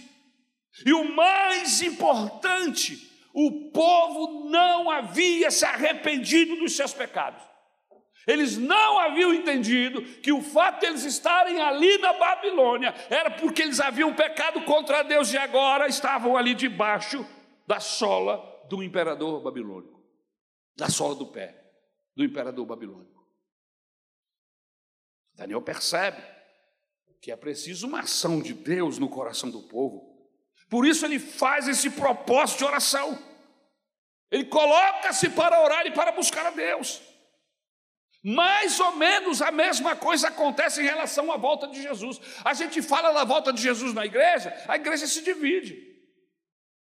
[0.85, 7.41] e o mais importante, o povo não havia se arrependido dos seus pecados.
[8.27, 13.63] Eles não haviam entendido que o fato de eles estarem ali na Babilônia era porque
[13.63, 17.25] eles haviam pecado contra Deus e agora estavam ali debaixo
[17.65, 18.39] da sola
[18.69, 20.03] do imperador babilônico,
[20.75, 21.61] da sola do pé
[22.15, 23.25] do imperador babilônico.
[25.33, 26.21] Daniel percebe
[27.21, 30.10] que é preciso uma ação de Deus no coração do povo
[30.71, 33.21] por isso ele faz esse propósito de oração.
[34.31, 37.01] Ele coloca-se para orar e para buscar a Deus.
[38.23, 42.21] Mais ou menos a mesma coisa acontece em relação à volta de Jesus.
[42.45, 45.75] A gente fala da volta de Jesus na igreja, a igreja se divide.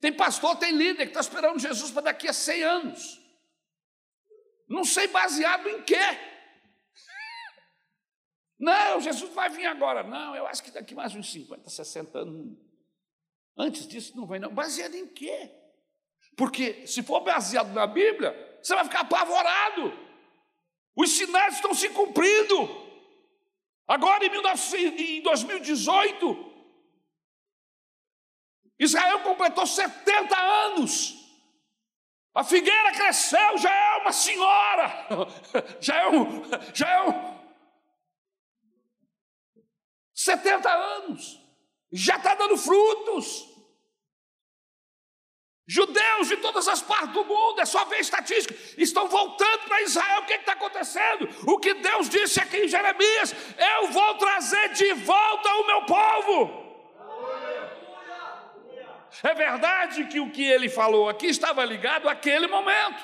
[0.02, 3.22] Tem pastor, tem líder que está esperando Jesus para daqui a 100 anos.
[4.68, 6.18] Não sei baseado em quê.
[8.58, 10.02] Não, Jesus vai vir agora.
[10.02, 12.67] Não, eu acho que daqui mais uns 50, 60 anos
[13.58, 14.54] Antes disso não vai não.
[14.54, 15.52] Baseado em quê?
[16.36, 19.92] Porque se for baseado na Bíblia, você vai ficar apavorado.
[20.96, 22.86] Os sinais estão se cumprindo.
[23.88, 26.54] Agora em 2018,
[28.78, 31.16] Israel completou 70 anos.
[32.36, 35.08] A figueira cresceu, já é uma senhora,
[35.82, 37.38] já é um, já é um
[40.14, 41.47] 70 anos
[41.92, 43.48] já está dando frutos.
[45.70, 50.22] Judeus de todas as partes do mundo, é só ver estatística, estão voltando para Israel.
[50.22, 51.30] O que está acontecendo?
[51.46, 56.68] O que Deus disse aqui em Jeremias: Eu vou trazer de volta o meu povo.
[59.24, 63.04] É verdade que o que ele falou aqui estava ligado àquele momento,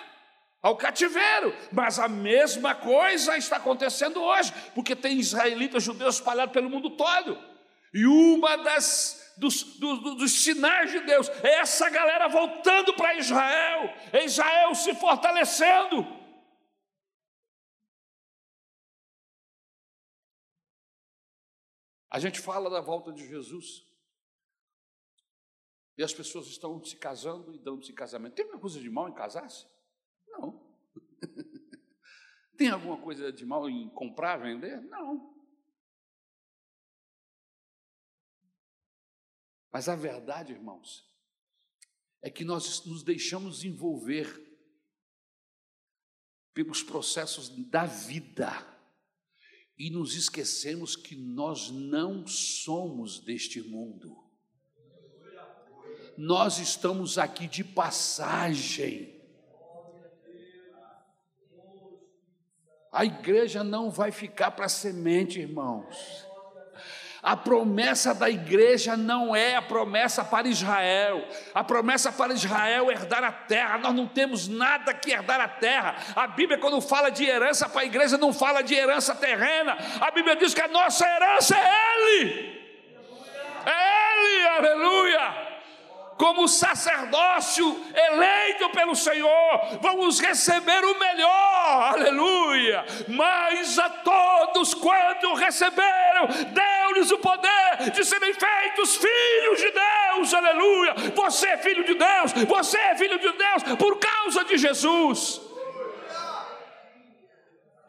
[0.62, 6.70] ao cativeiro, mas a mesma coisa está acontecendo hoje, porque tem israelitas judeus espalhados pelo
[6.70, 7.53] mundo todo.
[7.94, 13.90] E uma das dos, dos, dos, sinais de Deus é essa galera voltando para Israel,
[14.24, 16.06] Israel se fortalecendo.
[22.10, 23.92] A gente fala da volta de Jesus.
[25.98, 28.36] E as pessoas estão se casando e dando-se casamento.
[28.36, 29.68] Tem alguma coisa de mal em casar-se?
[30.28, 30.64] Não.
[32.58, 34.80] Tem alguma coisa de mal em comprar, vender?
[34.82, 35.33] Não.
[39.74, 41.04] Mas a verdade, irmãos,
[42.22, 44.40] é que nós nos deixamos envolver
[46.54, 48.52] pelos processos da vida
[49.76, 54.22] e nos esquecemos que nós não somos deste mundo.
[56.16, 59.20] nós estamos aqui de passagem.
[62.92, 66.28] A igreja não vai ficar para semente, irmãos.
[67.24, 71.26] A promessa da igreja não é a promessa para Israel.
[71.54, 73.78] A promessa para Israel é herdar a terra.
[73.78, 75.96] Nós não temos nada que herdar a terra.
[76.18, 79.78] A Bíblia, quando fala de herança para a igreja, não fala de herança terrena.
[80.02, 82.62] A Bíblia diz que a nossa herança é Ele.
[83.66, 85.43] É Ele, aleluia
[86.18, 92.86] como sacerdócio eleito pelo Senhor, vamos receber o melhor, aleluia.
[93.08, 100.94] Mas a todos quanto receberam, deu-lhes o poder de serem feitos filhos de Deus, aleluia.
[101.16, 105.42] Você é filho de Deus, você é filho de Deus por causa de Jesus.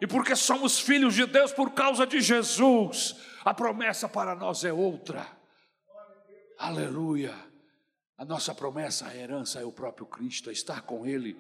[0.00, 4.72] E porque somos filhos de Deus por causa de Jesus, a promessa para nós é
[4.72, 5.26] outra.
[6.58, 7.53] Aleluia.
[8.16, 11.36] A nossa promessa, a herança é o próprio Cristo, é estar com Ele.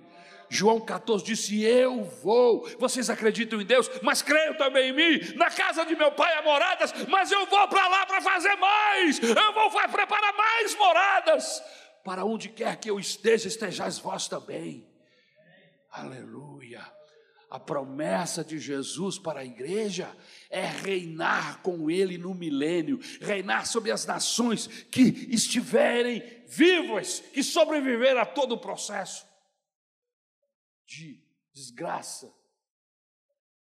[0.48, 2.68] João 14 disse: Eu vou.
[2.78, 5.34] Vocês acreditam em Deus, mas creiam também em mim.
[5.36, 9.20] Na casa de meu pai há moradas, mas eu vou para lá para fazer mais.
[9.22, 11.62] Eu vou preparar mais moradas.
[12.02, 14.86] Para onde quer que eu esteja, estejais vós também.
[15.90, 16.84] Aleluia.
[17.48, 20.14] A promessa de Jesus para a igreja
[20.54, 25.02] é reinar com Ele no milênio, reinar sobre as nações que
[25.34, 29.26] estiverem vivas, que sobreviveram a todo o processo
[30.86, 31.20] de
[31.52, 32.32] desgraça,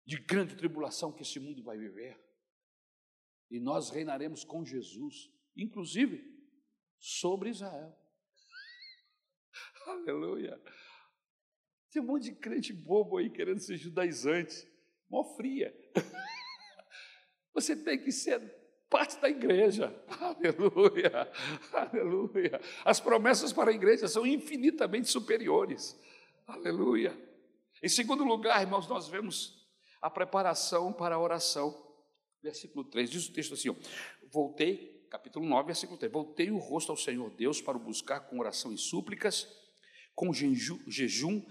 [0.06, 2.16] de grande tribulação que esse mundo vai viver.
[3.50, 6.24] E nós reinaremos com Jesus, inclusive
[7.00, 7.92] sobre Israel.
[9.84, 10.62] Aleluia.
[11.90, 14.64] Tem um monte de crente bobo aí querendo ser judaizante,
[15.08, 15.74] mó fria.
[17.54, 18.40] Você tem que ser
[18.90, 19.94] parte da igreja.
[20.20, 21.32] Aleluia,
[21.72, 22.60] aleluia.
[22.84, 25.98] As promessas para a igreja são infinitamente superiores.
[26.46, 27.16] Aleluia.
[27.82, 29.66] Em segundo lugar, irmãos, nós vemos
[30.02, 31.82] a preparação para a oração.
[32.42, 33.74] Versículo 3, diz o texto assim: ó,
[34.30, 38.38] Voltei, capítulo 9, versículo 3: Voltei o rosto ao Senhor Deus para o buscar com
[38.38, 39.48] oração e súplicas,
[40.14, 41.44] com jejum,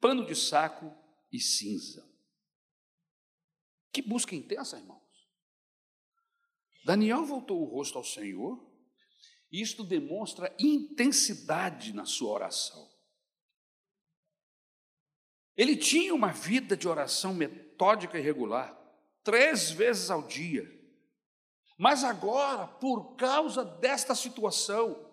[0.00, 0.92] pano de saco
[1.32, 2.08] e cinza.
[3.92, 4.99] Que busca intensa, irmãos.
[6.84, 8.58] Daniel voltou o rosto ao Senhor,
[9.52, 12.88] e isto demonstra intensidade na sua oração.
[15.56, 18.78] Ele tinha uma vida de oração metódica e regular,
[19.22, 20.64] três vezes ao dia.
[21.76, 25.08] Mas agora, por causa desta situação,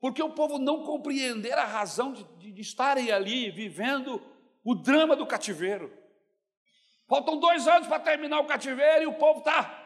[0.00, 4.20] porque o povo não compreender a razão de, de, de estarem ali vivendo
[4.62, 5.90] o drama do cativeiro.
[7.08, 9.83] Faltam dois anos para terminar o cativeiro e o povo está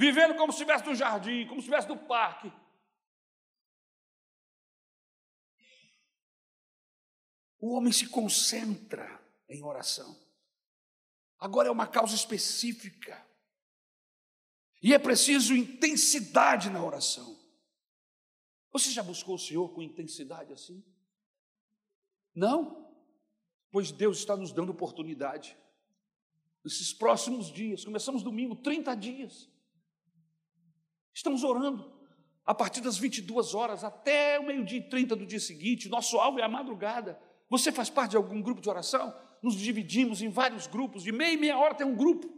[0.00, 2.50] vivendo como se estivesse no jardim, como se estivesse no parque.
[7.60, 10.18] O homem se concentra em oração.
[11.38, 13.26] Agora é uma causa específica.
[14.82, 17.38] E é preciso intensidade na oração.
[18.72, 20.82] Você já buscou o Senhor com intensidade assim?
[22.34, 22.90] Não?
[23.70, 25.54] Pois Deus está nos dando oportunidade.
[26.64, 29.50] Nesses próximos dias, começamos domingo, 30 dias.
[31.14, 32.00] Estamos orando
[32.44, 35.88] a partir das 22 horas até o meio-dia e 30 do dia seguinte.
[35.88, 37.20] Nosso alvo é a madrugada.
[37.48, 39.14] Você faz parte de algum grupo de oração?
[39.42, 42.28] Nos dividimos em vários grupos, de meia e meia hora tem um grupo.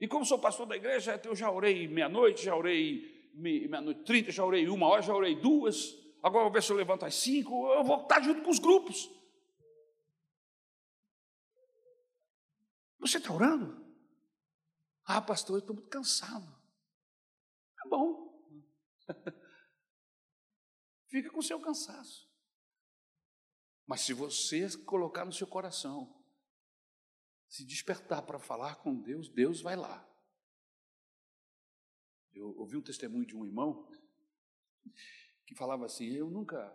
[0.00, 4.44] E como sou pastor da igreja, eu já orei meia-noite, já orei meia-noite trinta, já
[4.44, 7.84] orei uma hora, já orei duas, agora vou ver se eu levanto às cinco, eu
[7.84, 9.08] vou estar junto com os grupos.
[12.98, 13.80] Você está orando?
[15.04, 16.61] Ah, pastor, eu estou muito cansado.
[17.92, 18.32] Bom.
[21.10, 22.26] Fica com o seu cansaço.
[23.86, 26.10] Mas se você colocar no seu coração,
[27.46, 30.08] se despertar para falar com Deus, Deus vai lá.
[32.32, 33.86] Eu ouvi um testemunho de um irmão
[35.44, 36.74] que falava assim: Eu nunca,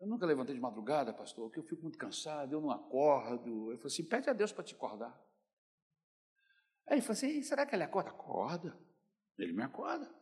[0.00, 3.70] eu nunca levantei de madrugada, pastor, porque eu fico muito cansado, eu não acordo.
[3.70, 5.12] Eu falei assim: Pede a Deus para te acordar.
[6.86, 8.08] Aí ele falou assim: Será que ele acorda?
[8.08, 8.80] Acorda.
[9.36, 10.17] Ele me acorda.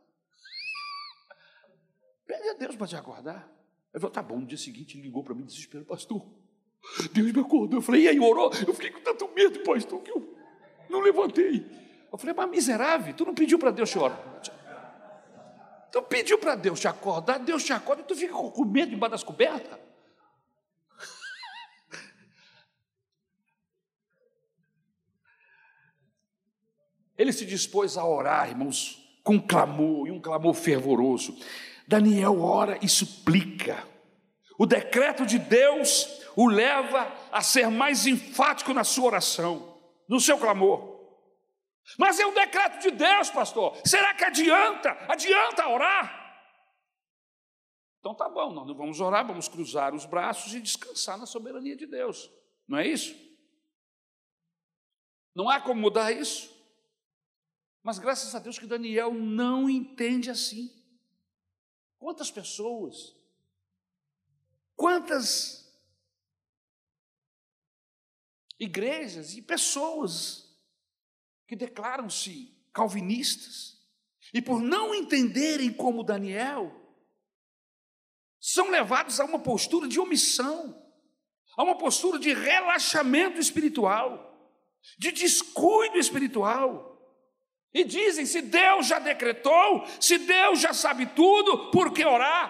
[2.26, 3.48] Pede a Deus para te acordar.
[3.92, 4.38] Ele falou: Tá bom.
[4.38, 6.26] No dia seguinte, ele ligou para mim, desespero, pastor.
[7.12, 7.78] Deus me acordou.
[7.78, 8.50] Eu falei: E aí, orou?
[8.66, 10.36] Eu fiquei com tanto medo, pastor, que eu
[10.90, 11.64] não levantei.
[12.10, 14.20] Eu falei: Mas miserável, tu não pediu para Deus te orar.
[15.92, 19.12] Tu pediu para Deus te acordar, Deus te acorda e tu fica com medo debaixo
[19.12, 19.78] das cobertas.
[27.16, 31.34] Ele se dispôs a orar, irmãos, com clamor e um clamor fervoroso.
[31.88, 33.86] Daniel ora e suplica.
[34.58, 40.38] O decreto de Deus o leva a ser mais enfático na sua oração, no seu
[40.38, 40.96] clamor.
[41.98, 43.76] Mas é um decreto de Deus, pastor.
[43.84, 44.90] Será que adianta?
[45.08, 46.24] Adianta orar?
[48.00, 51.76] Então tá bom, nós não vamos orar, vamos cruzar os braços e descansar na soberania
[51.76, 52.30] de Deus.
[52.68, 53.14] Não é isso?
[55.34, 56.54] Não há como mudar isso.
[57.82, 60.75] Mas graças a Deus que Daniel não entende assim.
[61.98, 63.16] Quantas pessoas,
[64.74, 65.66] quantas
[68.58, 70.56] igrejas e pessoas
[71.46, 73.76] que declaram-se calvinistas,
[74.34, 76.74] e por não entenderem como Daniel,
[78.40, 80.82] são levados a uma postura de omissão,
[81.56, 84.26] a uma postura de relaxamento espiritual,
[84.98, 86.95] de descuido espiritual.
[87.76, 92.46] E dizem: se Deus já decretou, se Deus já sabe tudo, por que orar?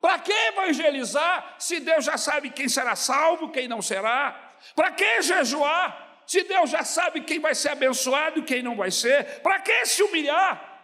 [0.00, 4.54] Para que evangelizar, se Deus já sabe quem será salvo, quem não será?
[4.74, 6.06] Para que jejuar?
[6.26, 9.86] se Deus já sabe quem vai ser abençoado e quem não vai ser, para que
[9.86, 10.82] se humilhar?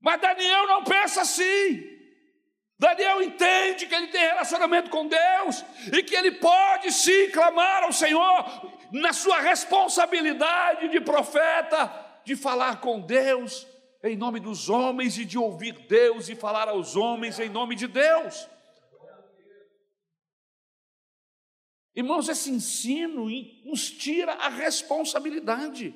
[0.00, 1.94] Mas Daniel não pensa assim.
[2.78, 7.92] Daniel entende que ele tem relacionamento com Deus e que ele pode sim clamar ao
[7.92, 13.64] Senhor na sua responsabilidade de profeta, de falar com Deus
[14.02, 17.86] em nome dos homens e de ouvir Deus e falar aos homens em nome de
[17.86, 18.48] Deus.
[21.94, 23.28] Irmãos, esse ensino
[23.64, 25.94] nos tira a responsabilidade.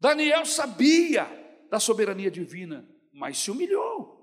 [0.00, 1.24] Daniel sabia
[1.70, 4.18] da soberania divina, mas se humilhou.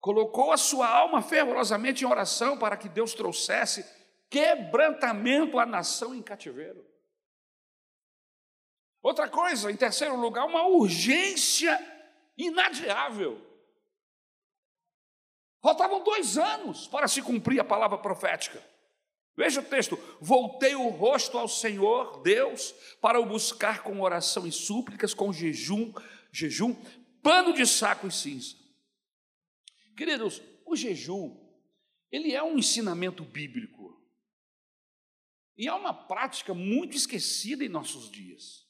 [0.00, 3.84] Colocou a sua alma fervorosamente em oração para que Deus trouxesse
[4.28, 6.86] quebrantamento à nação em cativeiro.
[9.08, 11.80] Outra coisa, em terceiro lugar, uma urgência
[12.36, 13.40] inadiável.
[15.62, 18.62] Faltavam dois anos para se cumprir a palavra profética.
[19.34, 24.52] Veja o texto: voltei o rosto ao Senhor, Deus, para o buscar com oração e
[24.52, 25.90] súplicas, com jejum,
[26.30, 26.76] jejum,
[27.22, 28.56] pano de saco e cinza.
[29.96, 31.34] Queridos, o jejum,
[32.12, 34.06] ele é um ensinamento bíblico.
[35.56, 38.67] E é uma prática muito esquecida em nossos dias.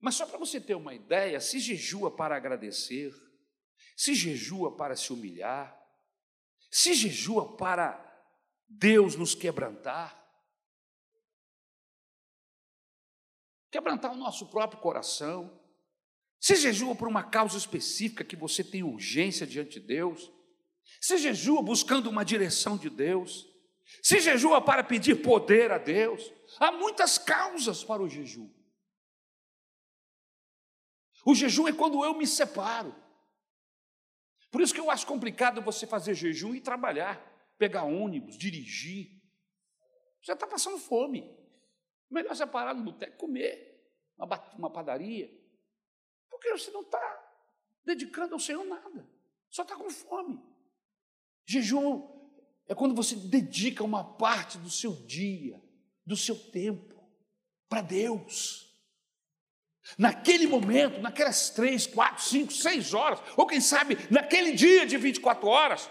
[0.00, 3.12] Mas só para você ter uma ideia, se jejua para agradecer,
[3.96, 5.76] se jejua para se humilhar,
[6.70, 8.04] se jejua para
[8.68, 10.16] Deus nos quebrantar,
[13.70, 15.58] quebrantar o nosso próprio coração,
[16.40, 20.30] se jejua por uma causa específica que você tem urgência diante de Deus,
[21.00, 23.46] se jejua buscando uma direção de Deus,
[24.02, 28.48] se jejua para pedir poder a Deus, há muitas causas para o jejum.
[31.28, 32.96] O jejum é quando eu me separo.
[34.50, 37.22] Por isso que eu acho complicado você fazer jejum e trabalhar,
[37.58, 39.10] pegar ônibus, dirigir.
[40.22, 41.30] Você está passando fome.
[42.10, 45.30] Melhor você parar no boteco e comer uma, uma padaria.
[46.30, 46.98] Porque você não está
[47.84, 49.06] dedicando ao Senhor nada.
[49.50, 50.42] Só está com fome.
[51.44, 52.08] Jejum
[52.66, 55.62] é quando você dedica uma parte do seu dia,
[56.06, 57.06] do seu tempo,
[57.68, 58.67] para Deus.
[59.96, 65.46] Naquele momento, naquelas três, quatro, cinco, seis horas, ou quem sabe naquele dia de 24
[65.46, 65.90] horas,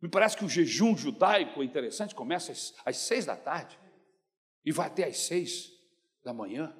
[0.00, 2.52] me parece que o jejum judaico é interessante, começa
[2.84, 3.78] às, seis da tarde
[4.64, 5.72] e vai até às seis
[6.22, 6.76] da manhã.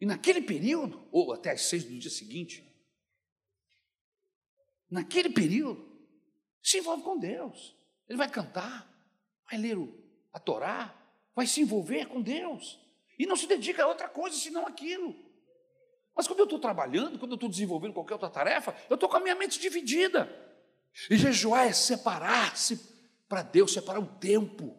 [0.00, 2.62] E naquele período, ou até às seis do dia seguinte,
[4.90, 5.90] naquele período,
[6.62, 7.76] se envolve com Deus.
[8.08, 8.86] Ele vai cantar,
[9.50, 9.78] vai ler
[10.32, 10.94] a Torá,
[11.34, 12.78] vai se envolver com Deus.
[13.18, 15.31] E não se dedica a outra coisa senão aquilo.
[16.14, 19.16] Mas quando eu estou trabalhando, quando eu estou desenvolvendo qualquer outra tarefa, eu estou com
[19.16, 20.30] a minha mente dividida.
[21.10, 22.78] E jejuar é separar-se
[23.28, 24.78] para Deus, separar o tempo.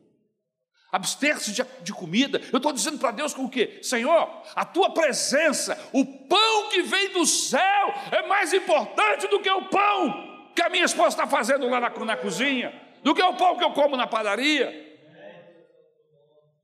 [0.92, 2.40] Abster-se de, de, comida.
[2.52, 3.80] Eu estou dizendo para Deus com o quê?
[3.82, 9.50] Senhor, a tua presença, o pão que vem do céu é mais importante do que
[9.50, 13.34] o pão que a minha esposa está fazendo lá na, na cozinha, do que o
[13.34, 14.93] pão que eu como na padaria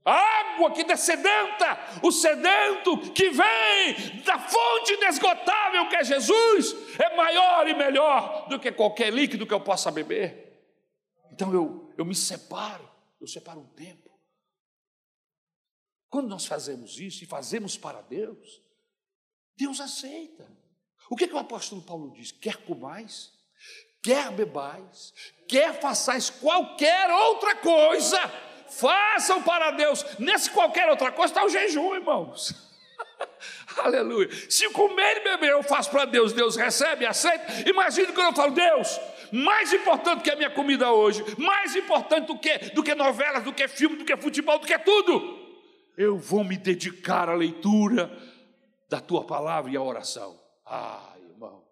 [0.05, 7.67] água que descedenta, o sedento que vem da fonte inesgotável que é Jesus, é maior
[7.67, 10.49] e melhor do que qualquer líquido que eu possa beber.
[11.31, 12.89] Então eu, eu me separo,
[13.19, 14.09] eu separo um tempo.
[16.09, 18.61] Quando nós fazemos isso e fazemos para Deus,
[19.55, 20.47] Deus aceita.
[21.09, 22.31] O que, que o apóstolo Paulo diz?
[22.31, 23.31] Quer comais,
[24.01, 25.13] quer bebais,
[25.47, 28.17] quer façais qualquer outra coisa,
[28.71, 30.05] façam para Deus.
[30.17, 32.69] Nesse qualquer outra coisa está o jejum, irmãos.
[33.77, 34.29] Aleluia.
[34.49, 37.69] Se comer e beber eu faço para Deus, Deus recebe, aceita.
[37.69, 38.99] Imagine quando eu falo, Deus,
[39.31, 43.53] mais importante que a minha comida hoje, mais importante do que, do que novelas, do
[43.53, 45.39] que filme, do que futebol, do que tudo.
[45.97, 48.11] Eu vou me dedicar à leitura
[48.89, 50.39] da tua palavra e à oração.
[50.65, 51.63] Ah, irmão,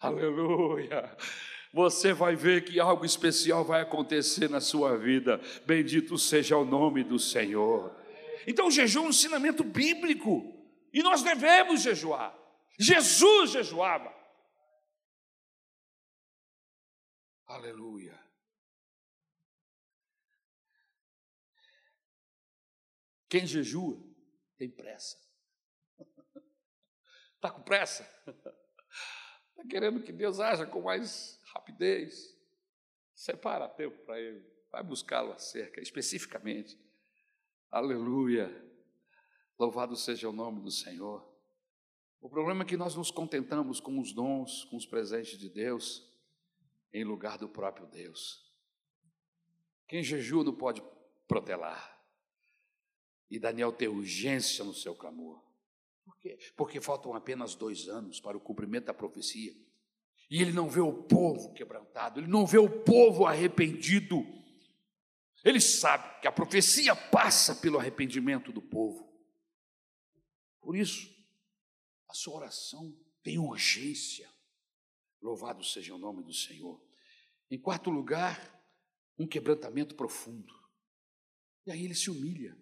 [0.00, 1.16] aleluia.
[1.72, 5.40] Você vai ver que algo especial vai acontecer na sua vida.
[5.64, 7.94] Bendito seja o nome do Senhor.
[8.46, 10.56] Então, o jejum é um ensinamento bíblico.
[10.92, 12.36] E nós devemos jejuar.
[12.78, 14.12] Jesus jejuava.
[17.46, 18.18] Aleluia.
[23.28, 23.96] Quem jejua
[24.58, 25.16] tem pressa.
[27.36, 28.02] Está com pressa?
[28.26, 32.36] Está querendo que Deus haja com mais rapidez?
[33.14, 34.44] Separa tempo para Ele.
[34.70, 36.78] Vai buscá-lo acerca, especificamente.
[37.70, 38.48] Aleluia.
[39.58, 41.28] Louvado seja o nome do Senhor.
[42.20, 46.06] O problema é que nós nos contentamos com os dons, com os presentes de Deus,
[46.92, 48.50] em lugar do próprio Deus.
[49.88, 50.82] Quem jejua não pode
[51.26, 52.00] protelar.
[53.30, 55.42] E Daniel tem urgência no seu clamor.
[56.04, 56.38] Por quê?
[56.56, 59.54] Porque faltam apenas dois anos para o cumprimento da profecia.
[60.30, 64.24] E ele não vê o povo quebrantado, ele não vê o povo arrependido.
[65.44, 69.10] Ele sabe que a profecia passa pelo arrependimento do povo.
[70.60, 71.10] Por isso,
[72.08, 74.30] a sua oração tem urgência.
[75.20, 76.80] Louvado seja o nome do Senhor.
[77.50, 78.62] Em quarto lugar,
[79.18, 80.54] um quebrantamento profundo.
[81.66, 82.56] E aí ele se humilha.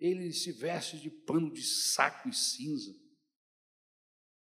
[0.00, 2.94] Ele se veste de pano de saco e cinza.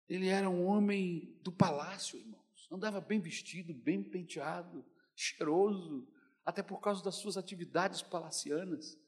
[0.09, 2.40] Ele era um homem do palácio, irmãos.
[2.71, 6.07] Andava bem vestido, bem penteado, cheiroso,
[6.45, 8.99] até por causa das suas atividades palacianas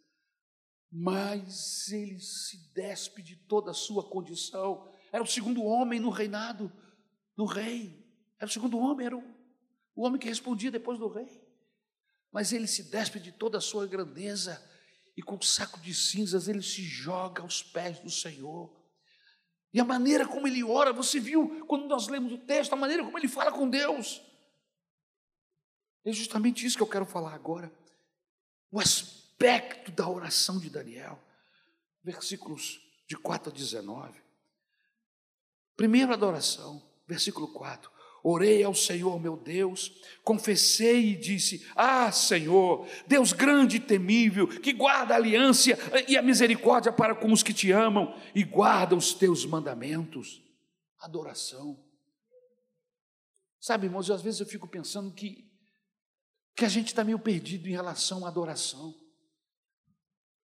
[0.94, 4.86] mas ele se despe de toda a sua condição.
[5.10, 6.70] Era o segundo homem no reinado
[7.34, 8.06] do rei.
[8.38, 9.24] Era o segundo homem, era o,
[9.96, 11.42] o homem que respondia depois do rei.
[12.30, 14.62] Mas ele se despe de toda a sua grandeza
[15.16, 18.70] e com um saco de cinzas ele se joga aos pés do Senhor.
[19.72, 23.04] E a maneira como ele ora, você viu quando nós lemos o texto, a maneira
[23.04, 24.20] como ele fala com Deus.
[26.04, 27.72] É justamente isso que eu quero falar agora.
[28.70, 31.18] O aspecto da oração de Daniel.
[32.02, 34.20] Versículos de 4 a 19.
[35.76, 37.91] Primeiro adoração, versículo 4.
[38.24, 44.72] Orei ao Senhor meu Deus, confessei e disse: Ah, Senhor, Deus grande e temível, que
[44.72, 45.70] guarda a aliança
[46.06, 50.40] e a misericórdia para com os que te amam e guarda os teus mandamentos.
[51.00, 51.82] Adoração.
[53.60, 55.50] Sabe, irmãos, às vezes eu fico pensando que,
[56.54, 58.94] que a gente está meio perdido em relação à adoração.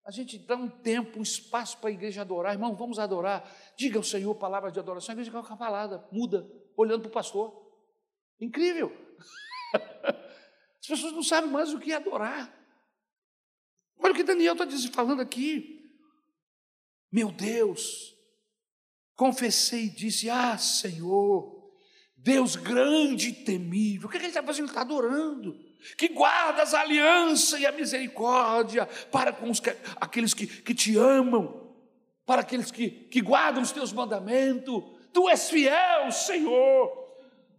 [0.04, 2.54] A gente dá um tempo, um espaço para a igreja adorar.
[2.54, 3.48] Irmão, vamos adorar.
[3.78, 5.12] Diga ao Senhor palavras de adoração.
[5.12, 7.66] A igreja fica calada, muda, olhando para o pastor.
[8.40, 8.96] Incrível.
[10.80, 12.54] As pessoas não sabem mais o que é adorar.
[14.00, 15.78] Olha o que Daniel está falando aqui.
[17.12, 18.16] Meu Deus,
[19.16, 21.74] confessei e disse: Ah, Senhor,
[22.16, 24.08] Deus grande e temível.
[24.08, 24.66] O que, é que ele está fazendo?
[24.66, 25.68] Ele está adorando
[25.98, 29.62] que guardas a aliança e a misericórdia para com os,
[29.98, 31.74] aqueles que, que te amam,
[32.26, 34.84] para aqueles que, que guardam os teus mandamentos.
[35.14, 37.07] Tu és fiel, Senhor,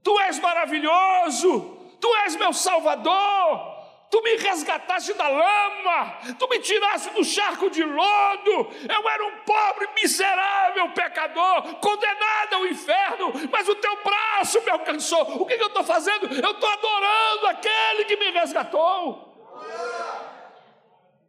[0.02, 3.78] tu és maravilhoso, tu és meu Salvador.
[4.10, 8.50] Tu me resgataste da lama, tu me tiraste do charco de lodo.
[8.88, 15.42] Eu era um pobre, miserável pecador, condenado ao inferno, mas o teu braço me alcançou.
[15.42, 16.24] O que, que eu estou fazendo?
[16.24, 19.28] Eu estou adorando aquele que me resgatou.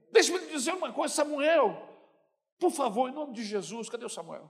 [0.09, 1.85] Deixa-me dizer uma coisa, Samuel.
[2.57, 4.49] Por favor, em nome de Jesus, cadê o Samuel?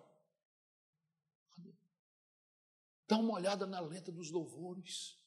[3.10, 5.20] Dá uma olhada na letra dos louvores.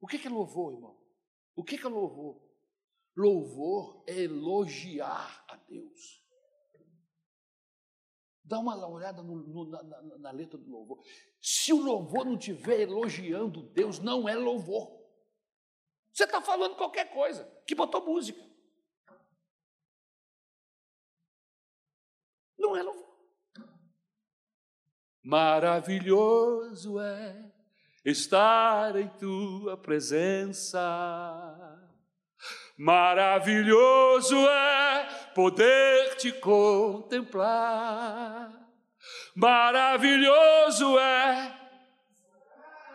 [0.00, 0.98] O que é louvor, irmão?
[1.54, 2.40] O que é louvor?
[3.14, 6.24] Louvor é elogiar a Deus.
[8.42, 11.04] Dá uma olhada no, no, na, na, na letra do louvor.
[11.38, 15.06] Se o louvor não estiver elogiando Deus, não é louvor.
[16.14, 18.42] Você está falando qualquer coisa que botou música.
[22.56, 23.10] Não é louvor.
[25.30, 27.36] Maravilhoso é
[28.04, 30.80] estar em tua presença.
[32.76, 37.46] Maravilhoso é poder te contemplar.
[39.32, 41.54] Maravilhoso é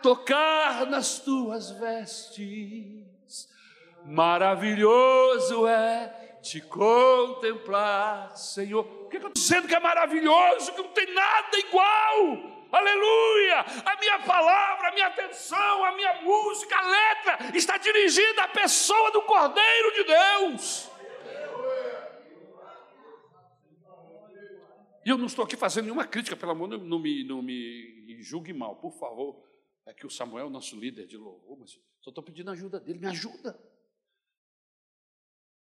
[0.02, 3.48] tocar nas tuas vestes.
[4.04, 8.86] Maravilhoso é te contemplar, Senhor.
[8.86, 12.56] O que, é que eu estou dizendo que é maravilhoso, que não tem nada igual.
[12.70, 13.60] Aleluia!
[13.84, 19.10] A minha palavra, a minha atenção, a minha música, a letra está dirigida à pessoa
[19.10, 20.90] do Cordeiro de Deus.
[25.04, 28.52] E eu não estou aqui fazendo nenhuma crítica, pelo amor, não me, não me julgue
[28.52, 29.44] mal, por favor.
[29.86, 33.06] É que o Samuel, nosso líder de louvor, mas só estou pedindo ajuda dele, me
[33.06, 33.56] ajuda.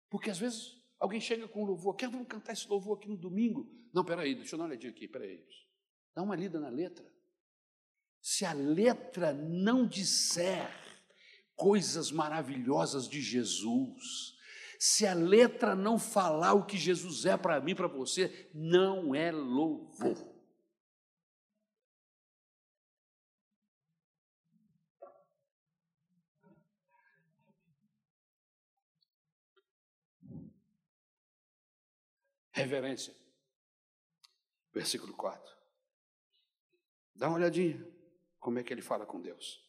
[0.10, 3.70] Porque às vezes alguém chega com louvor, quer vamos cantar esse louvor aqui no domingo?
[3.94, 5.44] Não, peraí, deixa eu dar uma olhadinha aqui, peraí.
[6.16, 7.06] Dá uma lida na letra.
[8.22, 10.70] Se a letra não disser
[11.56, 14.36] coisas maravilhosas de Jesus,
[14.80, 19.32] se a letra não falar o que Jesus é para mim, para você, não é
[19.32, 20.37] louvor.
[32.58, 33.16] Reverência.
[34.74, 35.56] Versículo 4.
[37.14, 37.78] Dá uma olhadinha
[38.40, 39.64] como é que ele fala com Deus.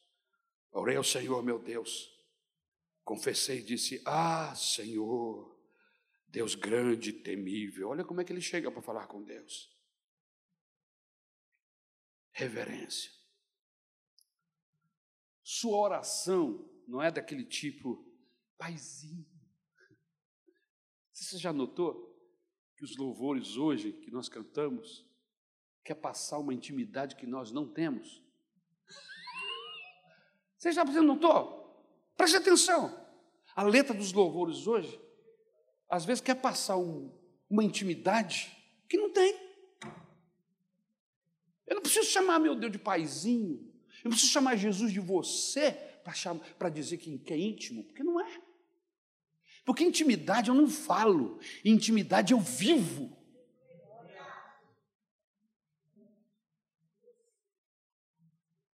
[0.70, 2.10] Orei ao Senhor, meu Deus.
[3.04, 5.54] Confessei e disse: Ah, Senhor,
[6.28, 7.90] Deus grande e temível.
[7.90, 9.70] Olha como é que ele chega para falar com Deus.
[12.32, 13.10] Reverência.
[15.42, 18.02] Sua oração não é daquele tipo,
[18.56, 19.28] paizinho.
[21.12, 22.07] Você já notou
[22.78, 25.04] que os louvores hoje que nós cantamos
[25.82, 28.22] quer passar uma intimidade que nós não temos.
[30.56, 31.58] Você já notou?
[32.16, 32.96] Preste atenção.
[33.56, 35.00] A letra dos louvores hoje,
[35.90, 37.12] às vezes quer passar um,
[37.50, 38.56] uma intimidade
[38.88, 39.34] que não tem.
[41.66, 43.58] Eu não preciso chamar meu Deus de paizinho.
[44.04, 45.72] Eu não preciso chamar Jesus de você
[46.56, 48.47] para dizer que é íntimo, porque não é.
[49.68, 53.14] Porque intimidade eu não falo, intimidade eu vivo.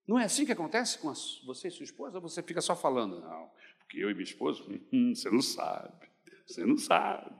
[0.07, 1.11] Não é assim que acontece com
[1.47, 2.19] você e sua esposa?
[2.19, 4.61] Você fica só falando, não, porque eu e minha esposa,
[5.15, 6.11] você não sabe,
[6.45, 7.35] você não sabe.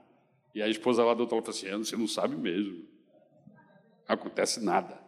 [0.56, 2.88] E a esposa lá do outro lado fala assim, é, você não sabe mesmo.
[4.10, 5.00] Não acontece nada.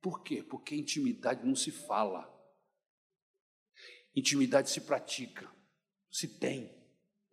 [0.00, 0.42] Por quê?
[0.42, 2.31] Porque intimidade não se fala.
[4.14, 5.48] Intimidade se pratica,
[6.10, 6.70] se tem.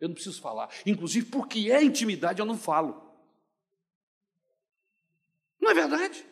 [0.00, 0.70] Eu não preciso falar.
[0.86, 3.08] Inclusive, porque é intimidade, eu não falo.
[5.60, 6.24] Não é verdade?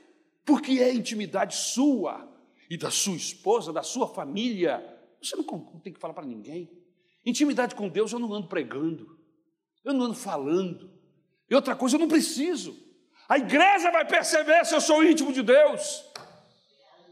[0.48, 2.26] porque é intimidade sua
[2.70, 4.82] e da sua esposa, da sua família.
[5.22, 5.44] Você não,
[5.84, 6.70] tem que falar para ninguém.
[7.22, 9.18] Intimidade com Deus eu não ando pregando,
[9.84, 10.90] eu não ando falando.
[11.50, 12.74] E outra coisa, eu não preciso.
[13.28, 16.02] A igreja vai perceber se eu sou íntimo de Deus.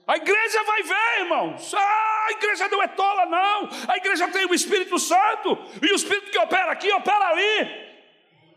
[0.06, 1.74] A igreja vai ver, irmãos.
[1.74, 3.68] Ah, a igreja não é tola, não.
[3.88, 5.56] A igreja tem o Espírito Santo.
[5.80, 7.86] E o Espírito que opera aqui, opera ali.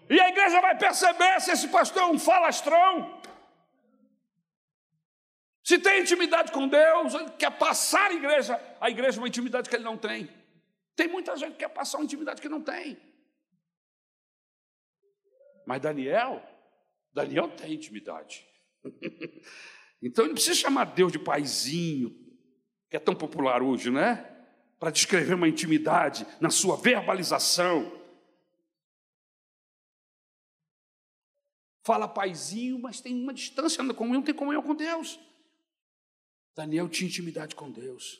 [0.09, 3.21] E a igreja vai perceber se esse pastor é um falastrão.
[5.63, 9.83] Se tem intimidade com Deus, quer passar a igreja, a igreja uma intimidade que ele
[9.83, 10.27] não tem.
[10.95, 12.99] Tem muita gente que quer passar uma intimidade que não tem.
[15.67, 16.41] Mas Daniel,
[17.13, 18.43] Daniel tem intimidade.
[20.01, 22.28] então ele não precisa chamar Deus de paizinho,
[22.89, 24.25] que é tão popular hoje, né?
[24.79, 27.91] Para descrever uma intimidade na sua verbalização.
[31.83, 35.19] Fala paizinho, mas tem uma distância não tem comunhão com Deus.
[36.55, 38.19] Daniel tinha intimidade com Deus.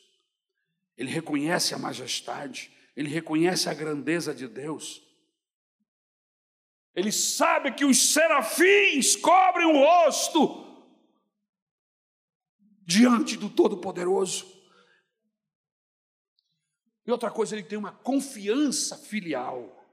[0.95, 5.01] Ele reconhece a majestade, ele reconhece a grandeza de Deus.
[6.93, 10.67] Ele sabe que os serafins cobrem o rosto
[12.83, 14.58] diante do Todo-Poderoso.
[17.09, 19.83] E outra coisa, ele tem uma confiança filial.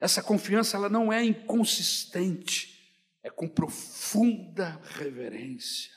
[0.00, 2.88] Essa confiança ela não é inconsistente,
[3.20, 5.90] é com profunda reverência.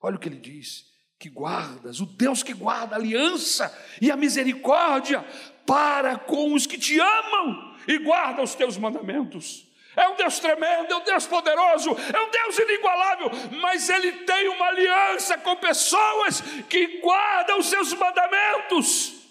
[0.00, 0.86] Olha o que ele diz:
[1.20, 5.24] que guardas, o Deus que guarda a aliança e a misericórdia
[5.64, 9.68] para com os que te amam e guarda os teus mandamentos.
[9.94, 13.30] É um Deus tremendo, é um Deus poderoso, é um Deus inigualável,
[13.60, 19.21] mas Ele tem uma aliança com pessoas que guardam os seus mandamentos,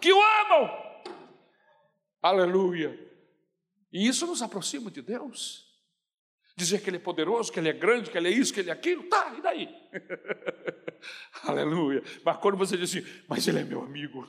[0.00, 0.70] que o amam.
[2.22, 2.98] Aleluia.
[3.92, 5.61] E isso nos aproxima de Deus.
[6.54, 8.68] Dizer que Ele é poderoso, que Ele é grande, que Ele é isso, que Ele
[8.68, 9.68] é aquilo, tá, e daí?
[11.44, 12.02] Aleluia.
[12.22, 14.28] Mas quando você diz assim, mas Ele é meu amigo,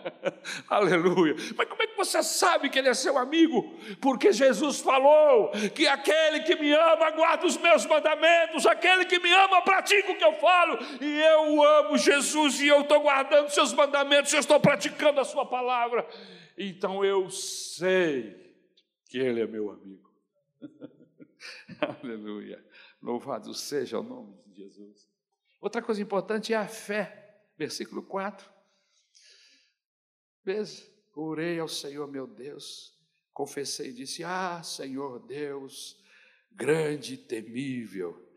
[0.68, 1.34] aleluia.
[1.56, 3.78] Mas como é que você sabe que Ele é seu amigo?
[4.00, 9.30] Porque Jesus falou que aquele que me ama guarda os meus mandamentos, aquele que me
[9.30, 13.74] ama pratica o que eu falo, e eu amo Jesus e eu estou guardando seus
[13.74, 16.06] mandamentos, eu estou praticando a Sua palavra.
[16.56, 18.34] Então eu sei
[19.10, 20.10] que Ele é meu amigo.
[22.02, 22.64] Aleluia.
[23.00, 25.08] Louvado seja o nome de Jesus.
[25.60, 27.42] Outra coisa importante é a fé.
[27.56, 28.50] Versículo 4.
[30.42, 30.82] Veja,
[31.14, 32.98] orei ao Senhor meu Deus,
[33.32, 36.02] confessei e disse: Ah, Senhor Deus,
[36.50, 38.28] grande e temível.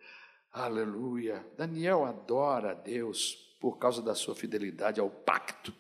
[0.51, 1.45] Aleluia.
[1.57, 5.73] Daniel adora a Deus por causa da sua fidelidade ao pacto.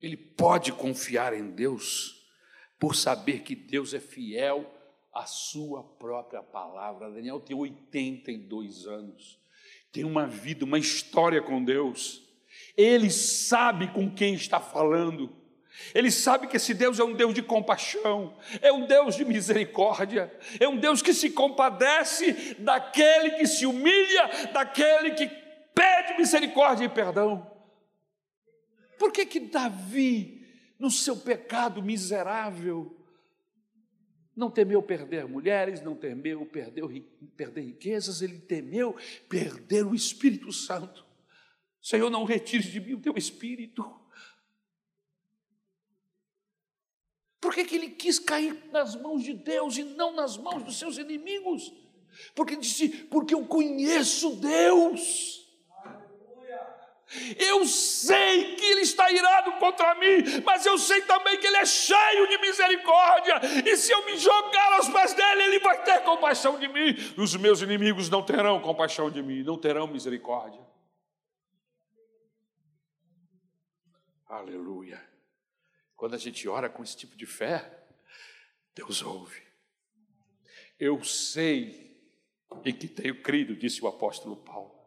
[0.00, 2.28] Ele pode confiar em Deus
[2.78, 4.77] por saber que Deus é fiel
[5.18, 7.10] à sua própria palavra.
[7.10, 9.38] Daniel tem 82 anos,
[9.90, 12.22] tem uma vida, uma história com Deus.
[12.76, 15.36] Ele sabe com quem está falando.
[15.94, 20.32] Ele sabe que esse Deus é um Deus de compaixão, é um Deus de misericórdia,
[20.58, 25.28] é um Deus que se compadece daquele que se humilha, daquele que
[25.74, 27.48] pede misericórdia e perdão.
[28.98, 30.44] Por que que Davi,
[30.78, 32.97] no seu pecado miserável,
[34.38, 36.84] não temeu perder mulheres, não temeu perder,
[37.36, 38.94] perder riquezas, ele temeu
[39.28, 41.04] perder o Espírito Santo.
[41.82, 43.84] Senhor, não retire de mim o teu Espírito.
[47.40, 50.78] Por que, que ele quis cair nas mãos de Deus e não nas mãos dos
[50.78, 51.72] seus inimigos?
[52.32, 55.47] Porque disse: Porque eu conheço Deus.
[57.38, 61.64] Eu sei que Ele está irado contra mim, mas eu sei também que Ele é
[61.64, 66.58] cheio de misericórdia, e se eu me jogar aos pés dele, Ele vai ter compaixão
[66.58, 66.94] de mim.
[67.16, 70.60] Os meus inimigos não terão compaixão de mim, não terão misericórdia.
[74.26, 75.02] Aleluia.
[75.96, 77.86] Quando a gente ora com esse tipo de fé,
[78.74, 79.42] Deus ouve.
[80.78, 81.98] Eu sei
[82.64, 84.77] em que tenho crido, disse o apóstolo Paulo.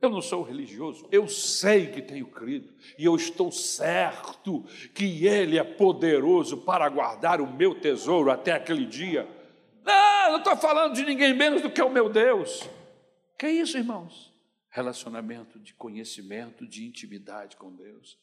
[0.00, 4.62] Eu não sou religioso, eu sei que tenho crido e eu estou certo
[4.94, 9.26] que Ele é poderoso para guardar o meu tesouro até aquele dia.
[9.82, 12.68] Não, não estou falando de ninguém menos do que o meu Deus.
[13.38, 14.34] Que é isso, irmãos?
[14.68, 18.18] Relacionamento de conhecimento, de intimidade com Deus.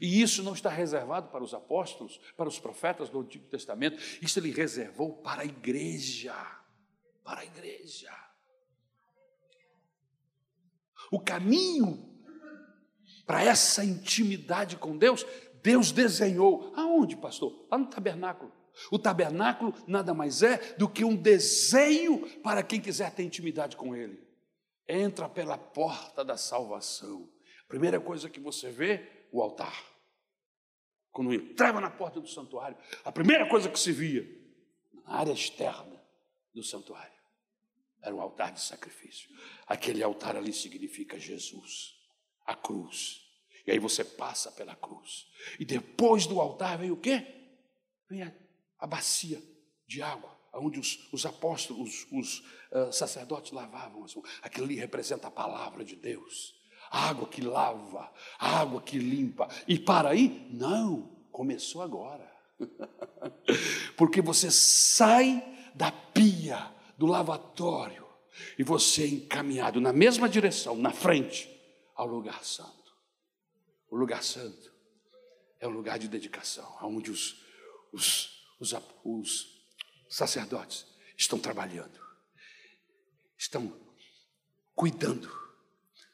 [0.00, 4.38] E isso não está reservado para os apóstolos, para os profetas do Antigo Testamento, isso
[4.38, 6.34] ele reservou para a igreja.
[7.24, 8.12] Para a igreja.
[11.10, 12.08] O caminho
[13.26, 15.24] para essa intimidade com Deus,
[15.62, 16.72] Deus desenhou.
[16.74, 17.66] Aonde, pastor?
[17.70, 18.52] Lá no tabernáculo.
[18.90, 23.94] O tabernáculo nada mais é do que um desenho para quem quiser ter intimidade com
[23.94, 24.26] Ele.
[24.88, 27.28] Entra pela porta da salvação.
[27.66, 29.84] Primeira coisa que você vê, o altar.
[31.10, 34.26] Quando entrava na porta do santuário, a primeira coisa que se via,
[35.04, 36.00] na área externa
[36.54, 37.17] do santuário,
[38.02, 39.28] era o altar de sacrifício.
[39.66, 41.94] Aquele altar ali significa Jesus,
[42.46, 43.20] a cruz.
[43.66, 45.26] E aí você passa pela cruz.
[45.58, 47.26] E depois do altar vem o quê?
[48.08, 48.32] Vem a,
[48.78, 49.42] a bacia
[49.86, 52.38] de água, onde os, os apóstolos, os, os
[52.72, 54.06] uh, sacerdotes lavavam.
[54.42, 56.54] Aquilo ali representa a palavra de Deus.
[56.90, 59.48] A água que lava, a água que limpa.
[59.66, 60.48] E para aí?
[60.50, 62.32] Não, começou agora.
[63.96, 65.44] Porque você sai
[65.74, 68.06] da pia do lavatório
[68.58, 71.48] e você é encaminhado na mesma direção, na frente,
[71.94, 72.92] ao lugar santo.
[73.88, 74.72] O lugar santo
[75.60, 77.42] é um lugar de dedicação, onde os,
[77.92, 78.74] os, os,
[79.04, 79.62] os
[80.08, 80.86] sacerdotes
[81.16, 81.98] estão trabalhando,
[83.36, 83.72] estão
[84.74, 85.30] cuidando.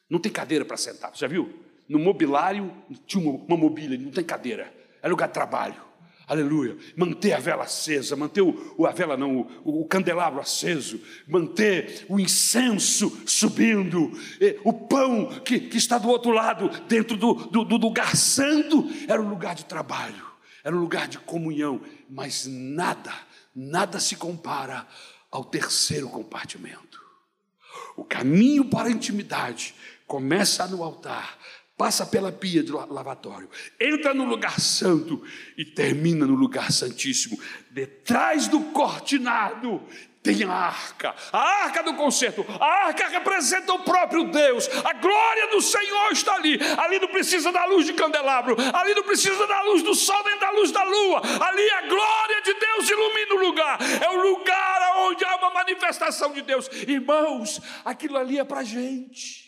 [0.09, 1.63] Não tem cadeira para sentar, você já viu?
[1.87, 5.84] No mobilário tinha uma mobília, não tem cadeira, é lugar de trabalho.
[6.27, 6.75] Aleluia.
[6.95, 12.19] Manter a vela acesa, manter o, a vela não, o, o candelabro aceso, manter o
[12.19, 14.11] incenso subindo,
[14.63, 19.21] o pão que, que está do outro lado, dentro do, do, do lugar santo, era
[19.21, 20.25] um lugar de trabalho,
[20.63, 23.13] era um lugar de comunhão, mas nada,
[23.55, 24.87] nada se compara
[25.29, 27.03] ao terceiro compartimento.
[27.95, 29.75] O caminho para a intimidade
[30.07, 31.37] começa no altar,
[31.77, 33.49] passa pela pia do lavatório,
[33.79, 35.21] entra no lugar santo
[35.57, 37.39] e termina no lugar santíssimo.
[37.69, 39.85] Detrás do cortinado
[40.23, 45.47] tem a arca, a arca do concerto, a arca representa o próprio Deus, a glória
[45.51, 46.57] do Senhor está ali.
[46.77, 50.39] Ali não precisa da luz de candelabro, ali não precisa da luz do sol nem
[50.39, 54.95] da luz da lua, ali a glória de Deus ilumina o lugar, é o lugar
[55.01, 56.69] onde há uma manifestação de Deus.
[56.87, 59.45] Irmãos, aquilo ali é para gente.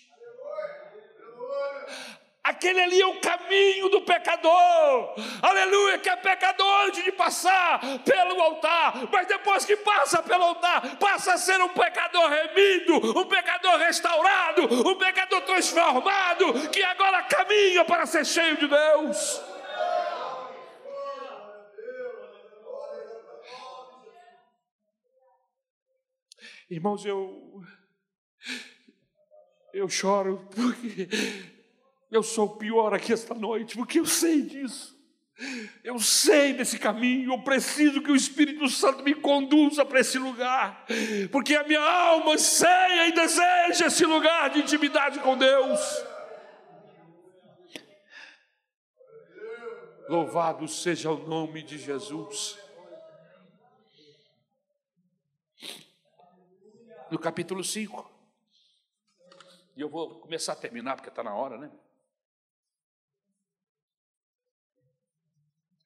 [2.48, 8.42] Aquele ali é o caminho do pecador, aleluia, que é pecador antes de passar pelo
[8.42, 13.78] altar, mas depois que passa pelo altar, passa a ser um pecador remido, um pecador
[13.80, 19.42] restaurado, um pecador transformado, que agora caminha para ser cheio de Deus.
[26.70, 27.62] Irmãos, eu,
[29.74, 31.57] eu choro porque
[32.10, 34.98] eu sou o pior aqui esta noite, porque eu sei disso.
[35.84, 40.84] Eu sei desse caminho, eu preciso que o Espírito Santo me conduza para esse lugar,
[41.32, 45.80] porque a minha alma anseia e deseja esse lugar de intimidade com Deus.
[50.10, 52.58] Louvado seja o nome de Jesus.
[57.12, 58.12] No capítulo 5,
[59.76, 61.70] e eu vou começar a terminar, porque está na hora, né?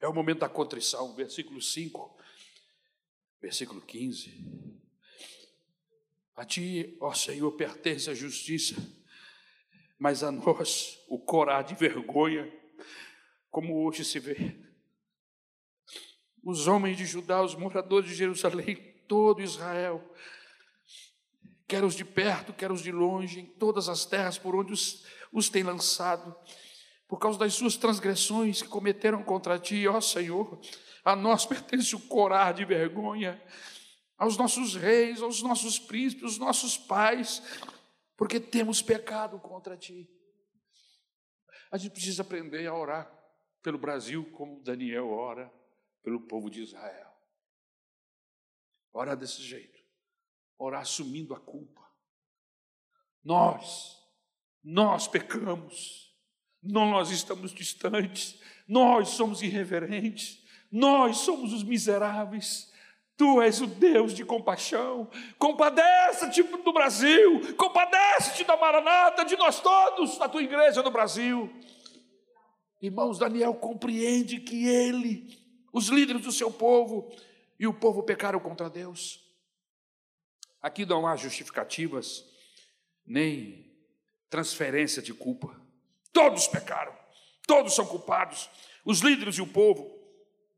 [0.02, 2.18] É o momento da contrição, versículo 5,
[3.40, 4.82] versículo 15.
[6.36, 8.76] A ti, ó Senhor, pertence a justiça,
[10.00, 12.52] mas a nós o corá de vergonha,
[13.52, 14.56] como hoje se vê.
[16.44, 18.78] Os homens de Judá, os moradores de Jerusalém,
[19.08, 20.04] todo Israel,
[21.68, 25.06] quer os de perto, quer os de longe, em todas as terras por onde os,
[25.32, 26.36] os tem lançado,
[27.12, 30.62] por causa das suas transgressões que cometeram contra ti, ó Senhor,
[31.04, 33.44] a nós pertence o corar de vergonha,
[34.18, 37.44] aos nossos reis, aos nossos príncipes, aos nossos pais,
[38.16, 40.10] porque temos pecado contra ti.
[41.70, 43.12] A gente precisa aprender a orar
[43.62, 45.52] pelo Brasil como Daniel ora
[46.02, 47.12] pelo povo de Israel.
[48.94, 49.84] Orar desse jeito,
[50.58, 51.86] orar assumindo a culpa.
[53.22, 54.02] Nós,
[54.64, 56.11] nós pecamos
[56.62, 62.72] nós estamos distantes, nós somos irreverentes, nós somos os miseráveis.
[63.18, 65.10] Tu és o Deus de compaixão.
[65.38, 71.52] Compadece-te do Brasil, compadece-te da Maranata, de nós todos, da tua igreja no Brasil.
[72.82, 75.38] Irmãos, Daniel compreende que ele,
[75.72, 77.16] os líderes do seu povo
[77.60, 79.20] e o povo pecaram contra Deus.
[80.60, 82.26] Aqui não há justificativas,
[83.06, 83.72] nem
[84.30, 85.61] transferência de culpa.
[86.14, 86.96] Todos pecaram,
[87.48, 88.50] todos são culpados,
[88.86, 90.00] os líderes e o povo.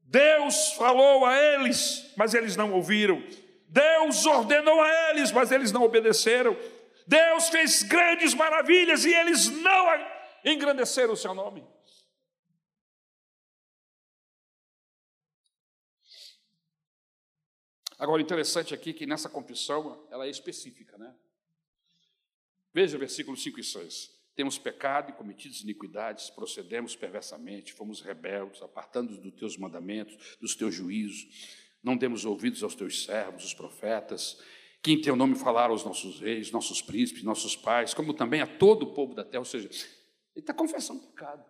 [0.02, 3.24] Deus falou a eles, mas eles não ouviram.
[3.68, 6.56] Deus ordenou a eles, mas eles não obedeceram.
[7.08, 9.88] Deus fez grandes maravilhas e eles não
[10.46, 11.66] engrandeceram o seu nome.
[17.98, 21.16] Agora, interessante aqui que nessa confissão ela é específica, né?
[22.74, 24.13] Veja versículos 5 e 6.
[24.36, 30.74] Temos pecado e cometido iniquidades, procedemos perversamente, fomos rebeldes, apartando dos teus mandamentos, dos teus
[30.74, 31.28] juízos,
[31.84, 34.42] não demos ouvidos aos teus servos, os profetas,
[34.82, 38.48] que em teu nome falaram aos nossos reis, nossos príncipes, nossos pais, como também a
[38.48, 39.40] todo o povo da terra.
[39.40, 41.46] Ou seja, ele está confessando pecado.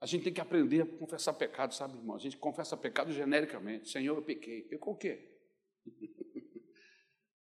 [0.00, 2.16] A gente tem que aprender a confessar pecado, sabe, irmão?
[2.16, 3.90] A gente confessa pecado genericamente.
[3.90, 4.62] Senhor, eu pequei.
[4.62, 5.38] Pecou o quê?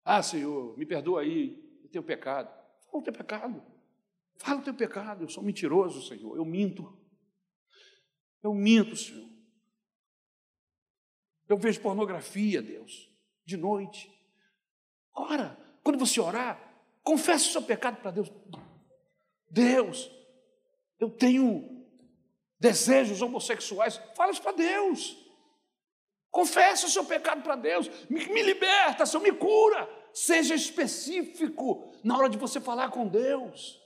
[0.04, 2.65] ah, Senhor, me perdoa aí, eu tenho pecado.
[2.96, 3.62] Fala o teu pecado.
[4.38, 5.24] Fala o teu pecado.
[5.24, 6.36] Eu sou mentiroso, Senhor.
[6.36, 6.98] Eu minto.
[8.42, 9.28] Eu minto, Senhor.
[11.48, 13.10] Eu vejo pornografia, Deus,
[13.44, 14.10] de noite.
[15.14, 16.60] Ora, quando você orar,
[17.02, 18.32] confesse o seu pecado para Deus.
[19.48, 20.10] Deus,
[20.98, 21.86] eu tenho
[22.58, 23.96] desejos homossexuais.
[24.16, 25.16] Fala isso para Deus.
[26.30, 27.88] Confesse o seu pecado para Deus.
[28.08, 29.88] Me, me liberta, Senhor, me cura.
[30.16, 33.78] Seja específico na hora de você falar com Deus.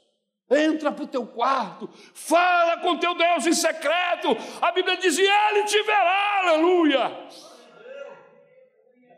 [0.49, 4.29] Entra para o teu quarto, fala com teu Deus em secreto.
[4.63, 7.29] A Bíblia diz: e Ele te verá, aleluia.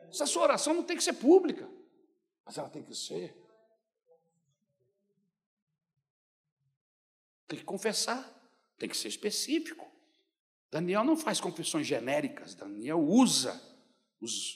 [0.09, 1.69] Essa sua oração não tem que ser pública,
[2.47, 3.37] mas ela tem que ser.
[7.47, 8.27] Tem que confessar,
[8.79, 9.87] tem que ser específico.
[10.71, 13.63] Daniel não faz confissões genéricas, Daniel usa,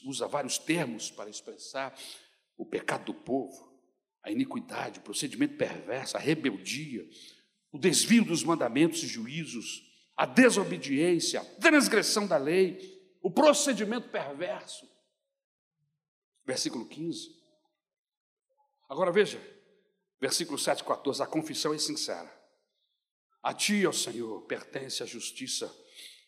[0.07, 1.95] usa vários termos para expressar
[2.57, 3.77] o pecado do povo,
[4.23, 7.07] a iniquidade, o procedimento perverso, a rebeldia,
[7.71, 9.83] o desvio dos mandamentos e juízos,
[10.17, 14.89] a desobediência, a transgressão da lei, o procedimento perverso.
[16.45, 17.37] Versículo 15.
[18.89, 19.41] Agora veja,
[20.21, 22.33] versículo 7 e 14, a confissão é sincera.
[23.43, 25.73] A ti, ó Senhor, pertence a justiça,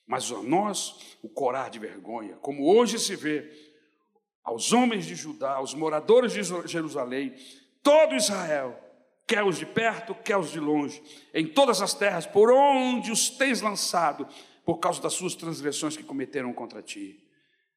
[0.07, 3.68] mas a nós o corar de vergonha, como hoje se vê
[4.49, 7.35] aos homens de Judá, aos moradores de Jerusalém,
[7.83, 8.79] todo Israel,
[9.27, 11.03] quer os de perto, quer os de longe,
[11.35, 14.27] em todas as terras por onde os tens lançado,
[14.65, 17.23] por causa das suas transgressões que cometeram contra ti.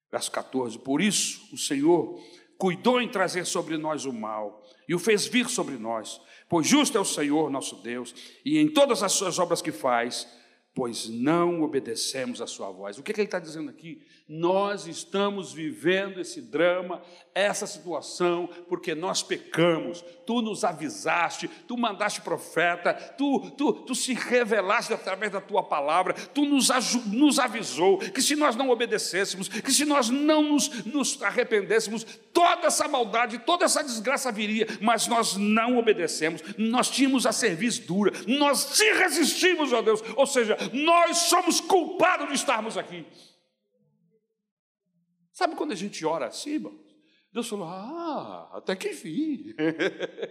[0.10, 2.18] Verso 14: Por isso o Senhor
[2.58, 6.98] cuidou em trazer sobre nós o mal e o fez vir sobre nós, pois justo
[6.98, 8.16] é o Senhor nosso Deus,
[8.46, 10.26] e em todas as suas obras que faz,
[10.74, 12.98] pois não obedecemos a sua voz.
[12.98, 14.02] O que, que ele está dizendo aqui?
[14.28, 17.02] Nós estamos vivendo esse drama,
[17.36, 20.02] essa situação, porque nós pecamos.
[20.26, 26.14] Tu nos avisaste, tu mandaste profeta, tu, tu, tu se revelaste através da tua palavra,
[26.14, 26.70] tu nos,
[27.08, 32.68] nos avisou que se nós não obedecêssemos, que se nós não nos, nos arrependêssemos, toda
[32.68, 38.14] essa maldade, toda essa desgraça viria, mas nós não obedecemos, nós tínhamos a serviço dura,
[38.26, 43.06] nós se resistimos, ó Deus, ou seja, nós somos culpados de estarmos aqui.
[45.32, 46.80] Sabe quando a gente ora assim, irmão?
[47.32, 49.56] Deus falou: Ah, até que enfim.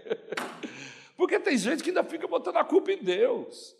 [1.16, 3.74] Porque tem gente que ainda fica botando a culpa em Deus.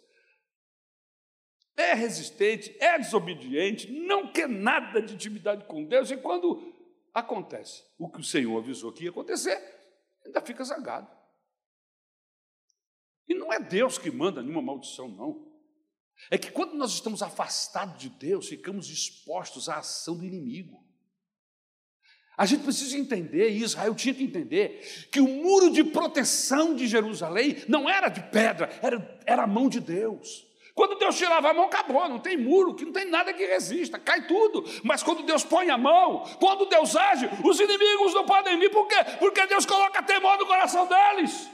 [1.77, 6.75] É resistente, é desobediente, não quer nada de intimidade com Deus, e quando
[7.15, 9.59] acontece o que o Senhor avisou que ia acontecer,
[10.25, 11.09] ainda fica zangado.
[13.27, 15.50] E não é Deus que manda nenhuma maldição, não.
[16.29, 20.85] É que quando nós estamos afastados de Deus, ficamos expostos à ação do inimigo.
[22.37, 26.87] A gente precisa entender, e Israel tinha que entender, que o muro de proteção de
[26.87, 30.47] Jerusalém não era de pedra, era, era a mão de Deus.
[30.75, 33.99] Quando Deus tirava a mão, acabou, não tem muro, que não tem nada que resista,
[33.99, 34.65] cai tudo.
[34.83, 38.87] Mas quando Deus põe a mão, quando Deus age, os inimigos não podem vir, por
[38.89, 38.97] quê?
[39.19, 41.51] Porque Deus coloca temor no coração deles.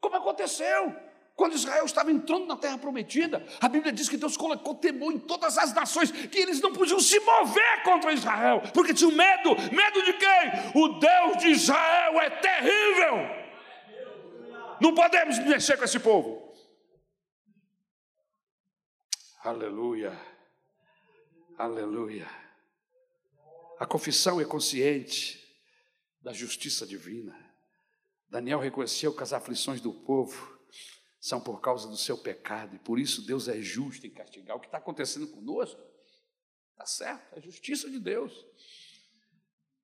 [0.00, 0.94] Como aconteceu?
[1.36, 5.18] Quando Israel estava entrando na terra prometida, a Bíblia diz que Deus colocou temor em
[5.18, 9.50] todas as nações, que eles não podiam se mover contra Israel, porque tinham medo.
[9.70, 10.82] Medo de quem?
[10.82, 13.46] O Deus de Israel é terrível.
[14.80, 16.54] Não podemos mexer com esse povo.
[19.44, 20.18] Aleluia.
[21.58, 22.28] Aleluia.
[23.78, 25.38] A confissão é consciente
[26.22, 27.38] da justiça divina.
[28.26, 30.55] Daniel reconheceu que as aflições do povo
[31.26, 34.56] são por causa do seu pecado, e por isso Deus é justo em castigar.
[34.56, 35.82] O que está acontecendo conosco
[36.70, 38.46] está certo, é a justiça de Deus.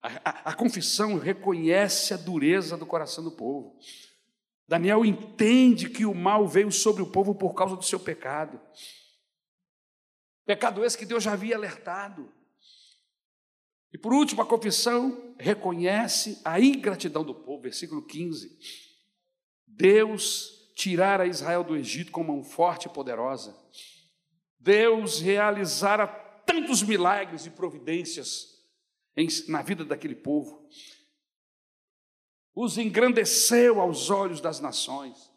[0.01, 3.77] A, a, a confissão reconhece a dureza do coração do povo.
[4.69, 8.61] Daniel entende que o mal veio sobre o povo por causa do seu pecado.
[10.47, 12.33] Pecado esse que Deus já havia alertado.
[13.93, 18.59] E por último, a confissão reconhece a ingratidão do povo, versículo 15.
[19.67, 23.57] Deus tirara Israel do Egito com mão forte e poderosa.
[24.59, 26.07] Deus realizara
[26.47, 28.63] tantos milagres e providências
[29.17, 30.69] em, na vida daquele povo.
[32.55, 35.31] Os engrandeceu aos olhos das nações.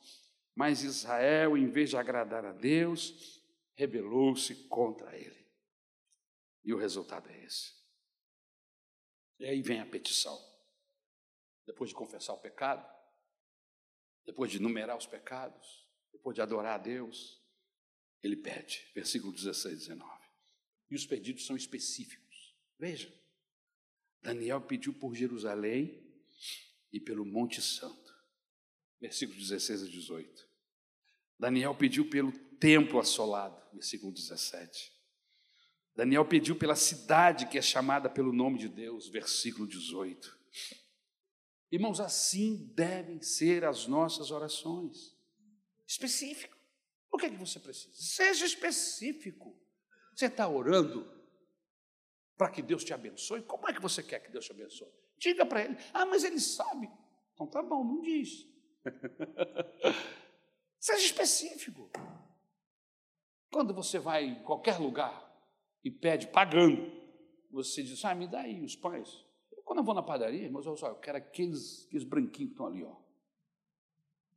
[0.56, 3.44] Mas Israel, em vez de agradar a Deus,
[3.76, 5.46] rebelou-se contra ele.
[6.64, 7.74] E o resultado é esse.
[9.38, 10.40] E aí vem a petição.
[11.66, 12.86] Depois de confessar o pecado,
[14.26, 17.42] depois de numerar os pecados, depois de adorar a Deus,
[18.24, 20.12] ele pede, versículo 16 e 19.
[20.90, 22.56] E os pedidos são específicos.
[22.80, 23.14] Veja,
[24.22, 26.04] Daniel pediu por Jerusalém
[26.92, 28.14] e pelo Monte Santo,
[29.00, 30.48] versículo 16 a 18.
[31.38, 34.92] Daniel pediu pelo templo assolado, versículo 17.
[35.96, 40.38] Daniel pediu pela cidade que é chamada pelo nome de Deus, versículo 18.
[41.76, 45.14] Irmãos, assim devem ser as nossas orações.
[45.86, 46.58] Específico.
[47.12, 47.94] O que é que você precisa?
[47.94, 49.54] Seja específico.
[50.16, 51.06] Você está orando
[52.38, 53.42] para que Deus te abençoe?
[53.42, 54.88] Como é que você quer que Deus te abençoe?
[55.18, 55.78] Diga para ele.
[55.94, 56.90] Ah, mas ele sabe.
[57.34, 58.48] Então tá bom, não diz.
[60.80, 61.92] Seja específico.
[63.52, 65.26] Quando você vai em qualquer lugar,
[65.84, 66.90] e pede pagando.
[67.52, 69.25] Você diz, ah, me dá aí os pães.
[69.66, 72.68] Quando eu vou na padaria, mas eu, só, eu quero aqueles, aqueles branquinhos que estão
[72.68, 72.96] ali, ó.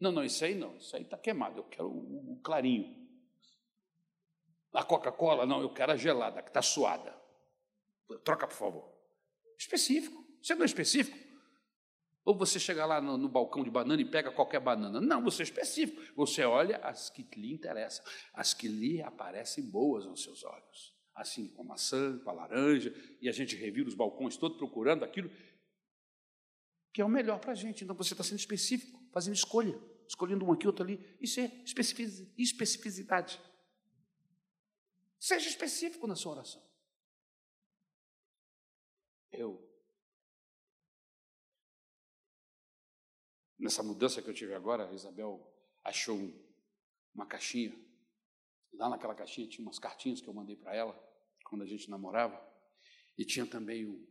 [0.00, 2.96] Não, não, isso aí não, isso aí está queimado, eu quero o, o clarinho.
[4.72, 7.14] A Coca-Cola, não, eu quero a gelada, que está suada.
[8.24, 8.92] Troca, por favor.
[9.58, 10.24] Específico.
[10.40, 11.18] Você não é específico?
[12.24, 15.00] Ou você chega lá no, no, balcão de banana e pega qualquer banana.
[15.00, 16.00] Não, você é específico.
[16.14, 21.48] Você olha as que lhe interessam, as que lhe aparecem boas aos seus olhos assim
[21.48, 25.30] com a maçã, com a laranja, e a gente revira os balcões todos procurando aquilo
[26.92, 27.84] que é o melhor para a gente.
[27.84, 31.16] Então você está sendo específico, fazendo escolha, escolhendo um aqui, outro ali.
[31.20, 33.40] Isso é especificidade.
[35.18, 36.62] Seja específico na sua oração.
[39.30, 39.62] Eu,
[43.58, 45.52] nessa mudança que eu tive agora, a Isabel
[45.84, 46.18] achou
[47.14, 47.76] uma caixinha.
[48.72, 51.07] Lá naquela caixinha tinha umas cartinhas que eu mandei para ela
[51.48, 52.38] quando a gente namorava,
[53.16, 54.06] e tinha também um,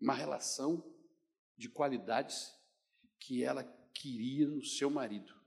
[0.00, 0.84] uma relação
[1.56, 2.54] de qualidades
[3.18, 5.38] que ela queria no seu marido.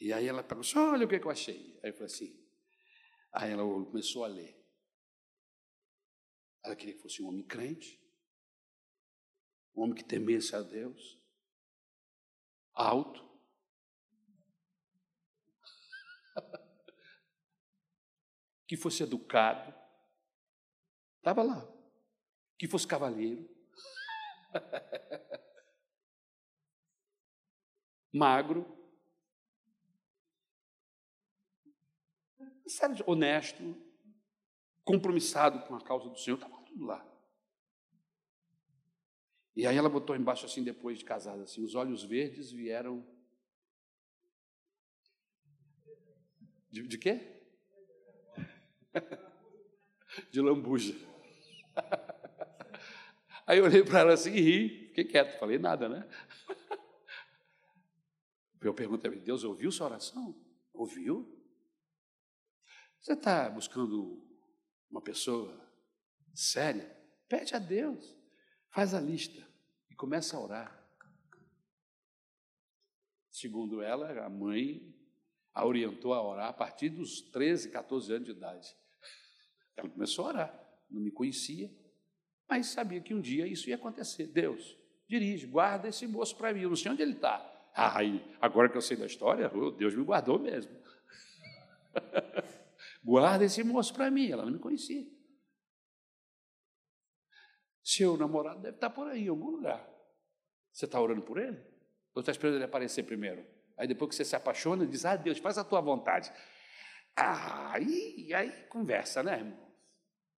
[0.00, 1.78] E aí ela perguntou: assim, olha o que eu achei.
[1.82, 2.48] Aí eu falei assim.
[3.32, 4.56] Aí ela começou a ler.
[6.64, 8.00] Ela queria que fosse um homem crente,
[9.74, 11.18] um homem que temesse a Deus,
[12.74, 13.27] alto.
[18.68, 19.74] Que fosse educado.
[21.16, 21.66] Estava lá.
[22.58, 23.48] Que fosse cavalheiro.
[28.12, 28.76] Magro.
[32.66, 33.74] Sério, honesto,
[34.84, 37.02] compromissado com a causa do Senhor, estava tudo lá.
[39.56, 43.02] E aí ela botou embaixo assim, depois de casada, assim, os olhos verdes vieram.
[46.70, 47.37] De, de quê?
[50.30, 50.94] De lambuja.
[53.46, 56.08] Aí eu olhei para ela assim e ri, fiquei quieto, falei nada, né?
[58.60, 60.34] Eu perguntei, Deus ouviu sua oração?
[60.74, 61.32] Ouviu?
[63.00, 64.20] Você está buscando
[64.90, 65.64] uma pessoa
[66.34, 66.84] séria?
[67.28, 68.16] Pede a Deus,
[68.70, 69.46] faz a lista
[69.88, 70.88] e começa a orar.
[73.30, 74.94] Segundo ela, a mãe
[75.54, 78.76] a orientou a orar a partir dos 13, 14 anos de idade.
[79.78, 81.70] Ela começou a orar, não me conhecia,
[82.48, 84.26] mas sabia que um dia isso ia acontecer.
[84.26, 84.76] Deus,
[85.08, 87.54] dirige, guarda esse moço para mim, eu não sei onde ele está.
[87.74, 87.98] Ah,
[88.40, 90.76] agora que eu sei da história, Deus me guardou mesmo.
[93.04, 94.30] Guarda esse moço para mim.
[94.30, 95.06] Ela não me conhecia.
[97.82, 99.88] Seu namorado deve estar por aí, em algum lugar.
[100.72, 101.56] Você está orando por ele?
[102.14, 103.46] Ou está esperando ele aparecer primeiro?
[103.76, 106.32] Aí depois que você se apaixona, diz: Ah, Deus, faz a tua vontade.
[107.16, 109.67] Ah, aí, aí conversa, né, irmão?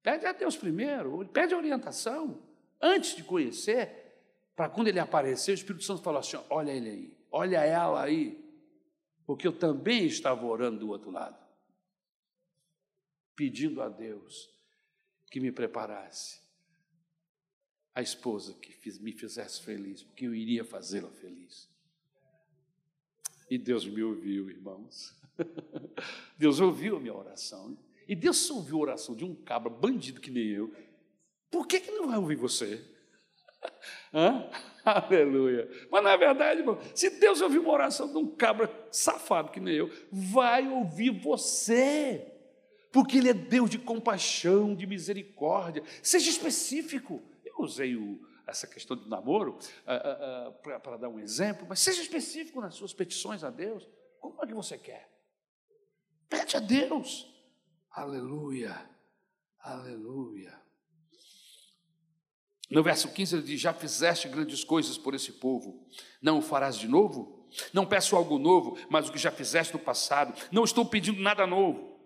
[0.02, 2.43] Pede a Deus primeiro, pede orientação,
[2.81, 4.01] antes de conhecer,
[4.56, 8.43] para quando ele aparecer, o Espírito Santo fala assim: olha ele aí, olha ela aí,
[9.27, 11.40] porque eu também estava orando do outro lado
[13.40, 14.51] pedindo a Deus
[15.31, 16.43] que me preparasse
[17.94, 18.70] a esposa que
[19.01, 21.66] me fizesse feliz, porque eu iria fazê-la feliz.
[23.51, 25.16] E Deus me ouviu, irmãos.
[26.36, 27.78] Deus ouviu a minha oração.
[28.10, 30.74] E Deus ouviu a oração de um cabra bandido que nem eu.
[31.48, 32.84] Por que, que não vai ouvir você?
[34.12, 34.50] Hã?
[34.84, 35.70] Aleluia.
[35.92, 36.76] Mas não é verdade, irmão.
[36.92, 42.26] Se Deus ouviu uma oração de um cabra safado que nem eu, vai ouvir você
[42.90, 45.84] porque Ele é Deus de compaixão, de misericórdia.
[46.02, 47.22] Seja específico.
[47.44, 51.78] Eu usei o, essa questão do namoro uh, uh, uh, para dar um exemplo, mas
[51.78, 53.88] seja específico nas suas petições a Deus.
[54.18, 55.08] Como é que você quer?
[56.28, 57.30] Pede a Deus.
[57.92, 58.88] Aleluia,
[59.60, 60.60] aleluia.
[62.70, 65.86] No verso 15 ele diz: Já fizeste grandes coisas por esse povo,
[66.22, 67.48] não o farás de novo?
[67.72, 70.32] Não peço algo novo, mas o que já fizeste no passado.
[70.52, 71.98] Não estou pedindo nada novo.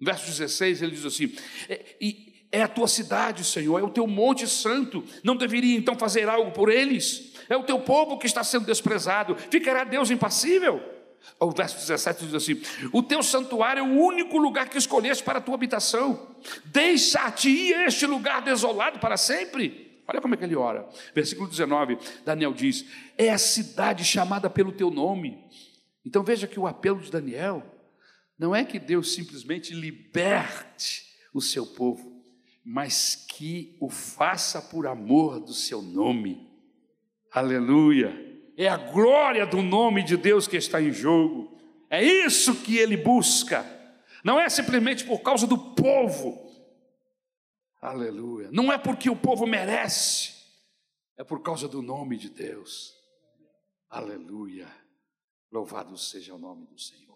[0.00, 1.36] No verso 16 ele diz assim:
[1.68, 5.98] é, e é a tua cidade, Senhor, é o teu monte santo, não deveria então
[5.98, 7.34] fazer algo por eles?
[7.50, 10.97] É o teu povo que está sendo desprezado, ficará Deus impassível?
[11.40, 12.60] O verso 17 diz assim:
[12.92, 18.06] O teu santuário é o único lugar que escolheste para a tua habitação, deixa-te este
[18.06, 20.02] lugar desolado para sempre.
[20.06, 20.88] Olha como é que ele ora.
[21.14, 22.84] Versículo 19, Daniel diz:
[23.16, 25.44] É a cidade chamada pelo teu nome.
[26.04, 27.62] Então veja que o apelo de Daniel
[28.38, 32.22] não é que Deus simplesmente liberte o seu povo,
[32.64, 36.48] mas que o faça por amor do seu nome.
[37.30, 38.27] Aleluia!
[38.58, 41.56] É a glória do nome de Deus que está em jogo.
[41.88, 43.64] É isso que ele busca.
[44.24, 46.44] Não é simplesmente por causa do povo.
[47.80, 48.48] Aleluia.
[48.50, 50.34] Não é porque o povo merece.
[51.16, 52.96] É por causa do nome de Deus.
[53.88, 54.66] Aleluia.
[55.52, 57.07] Louvado seja o nome do Senhor.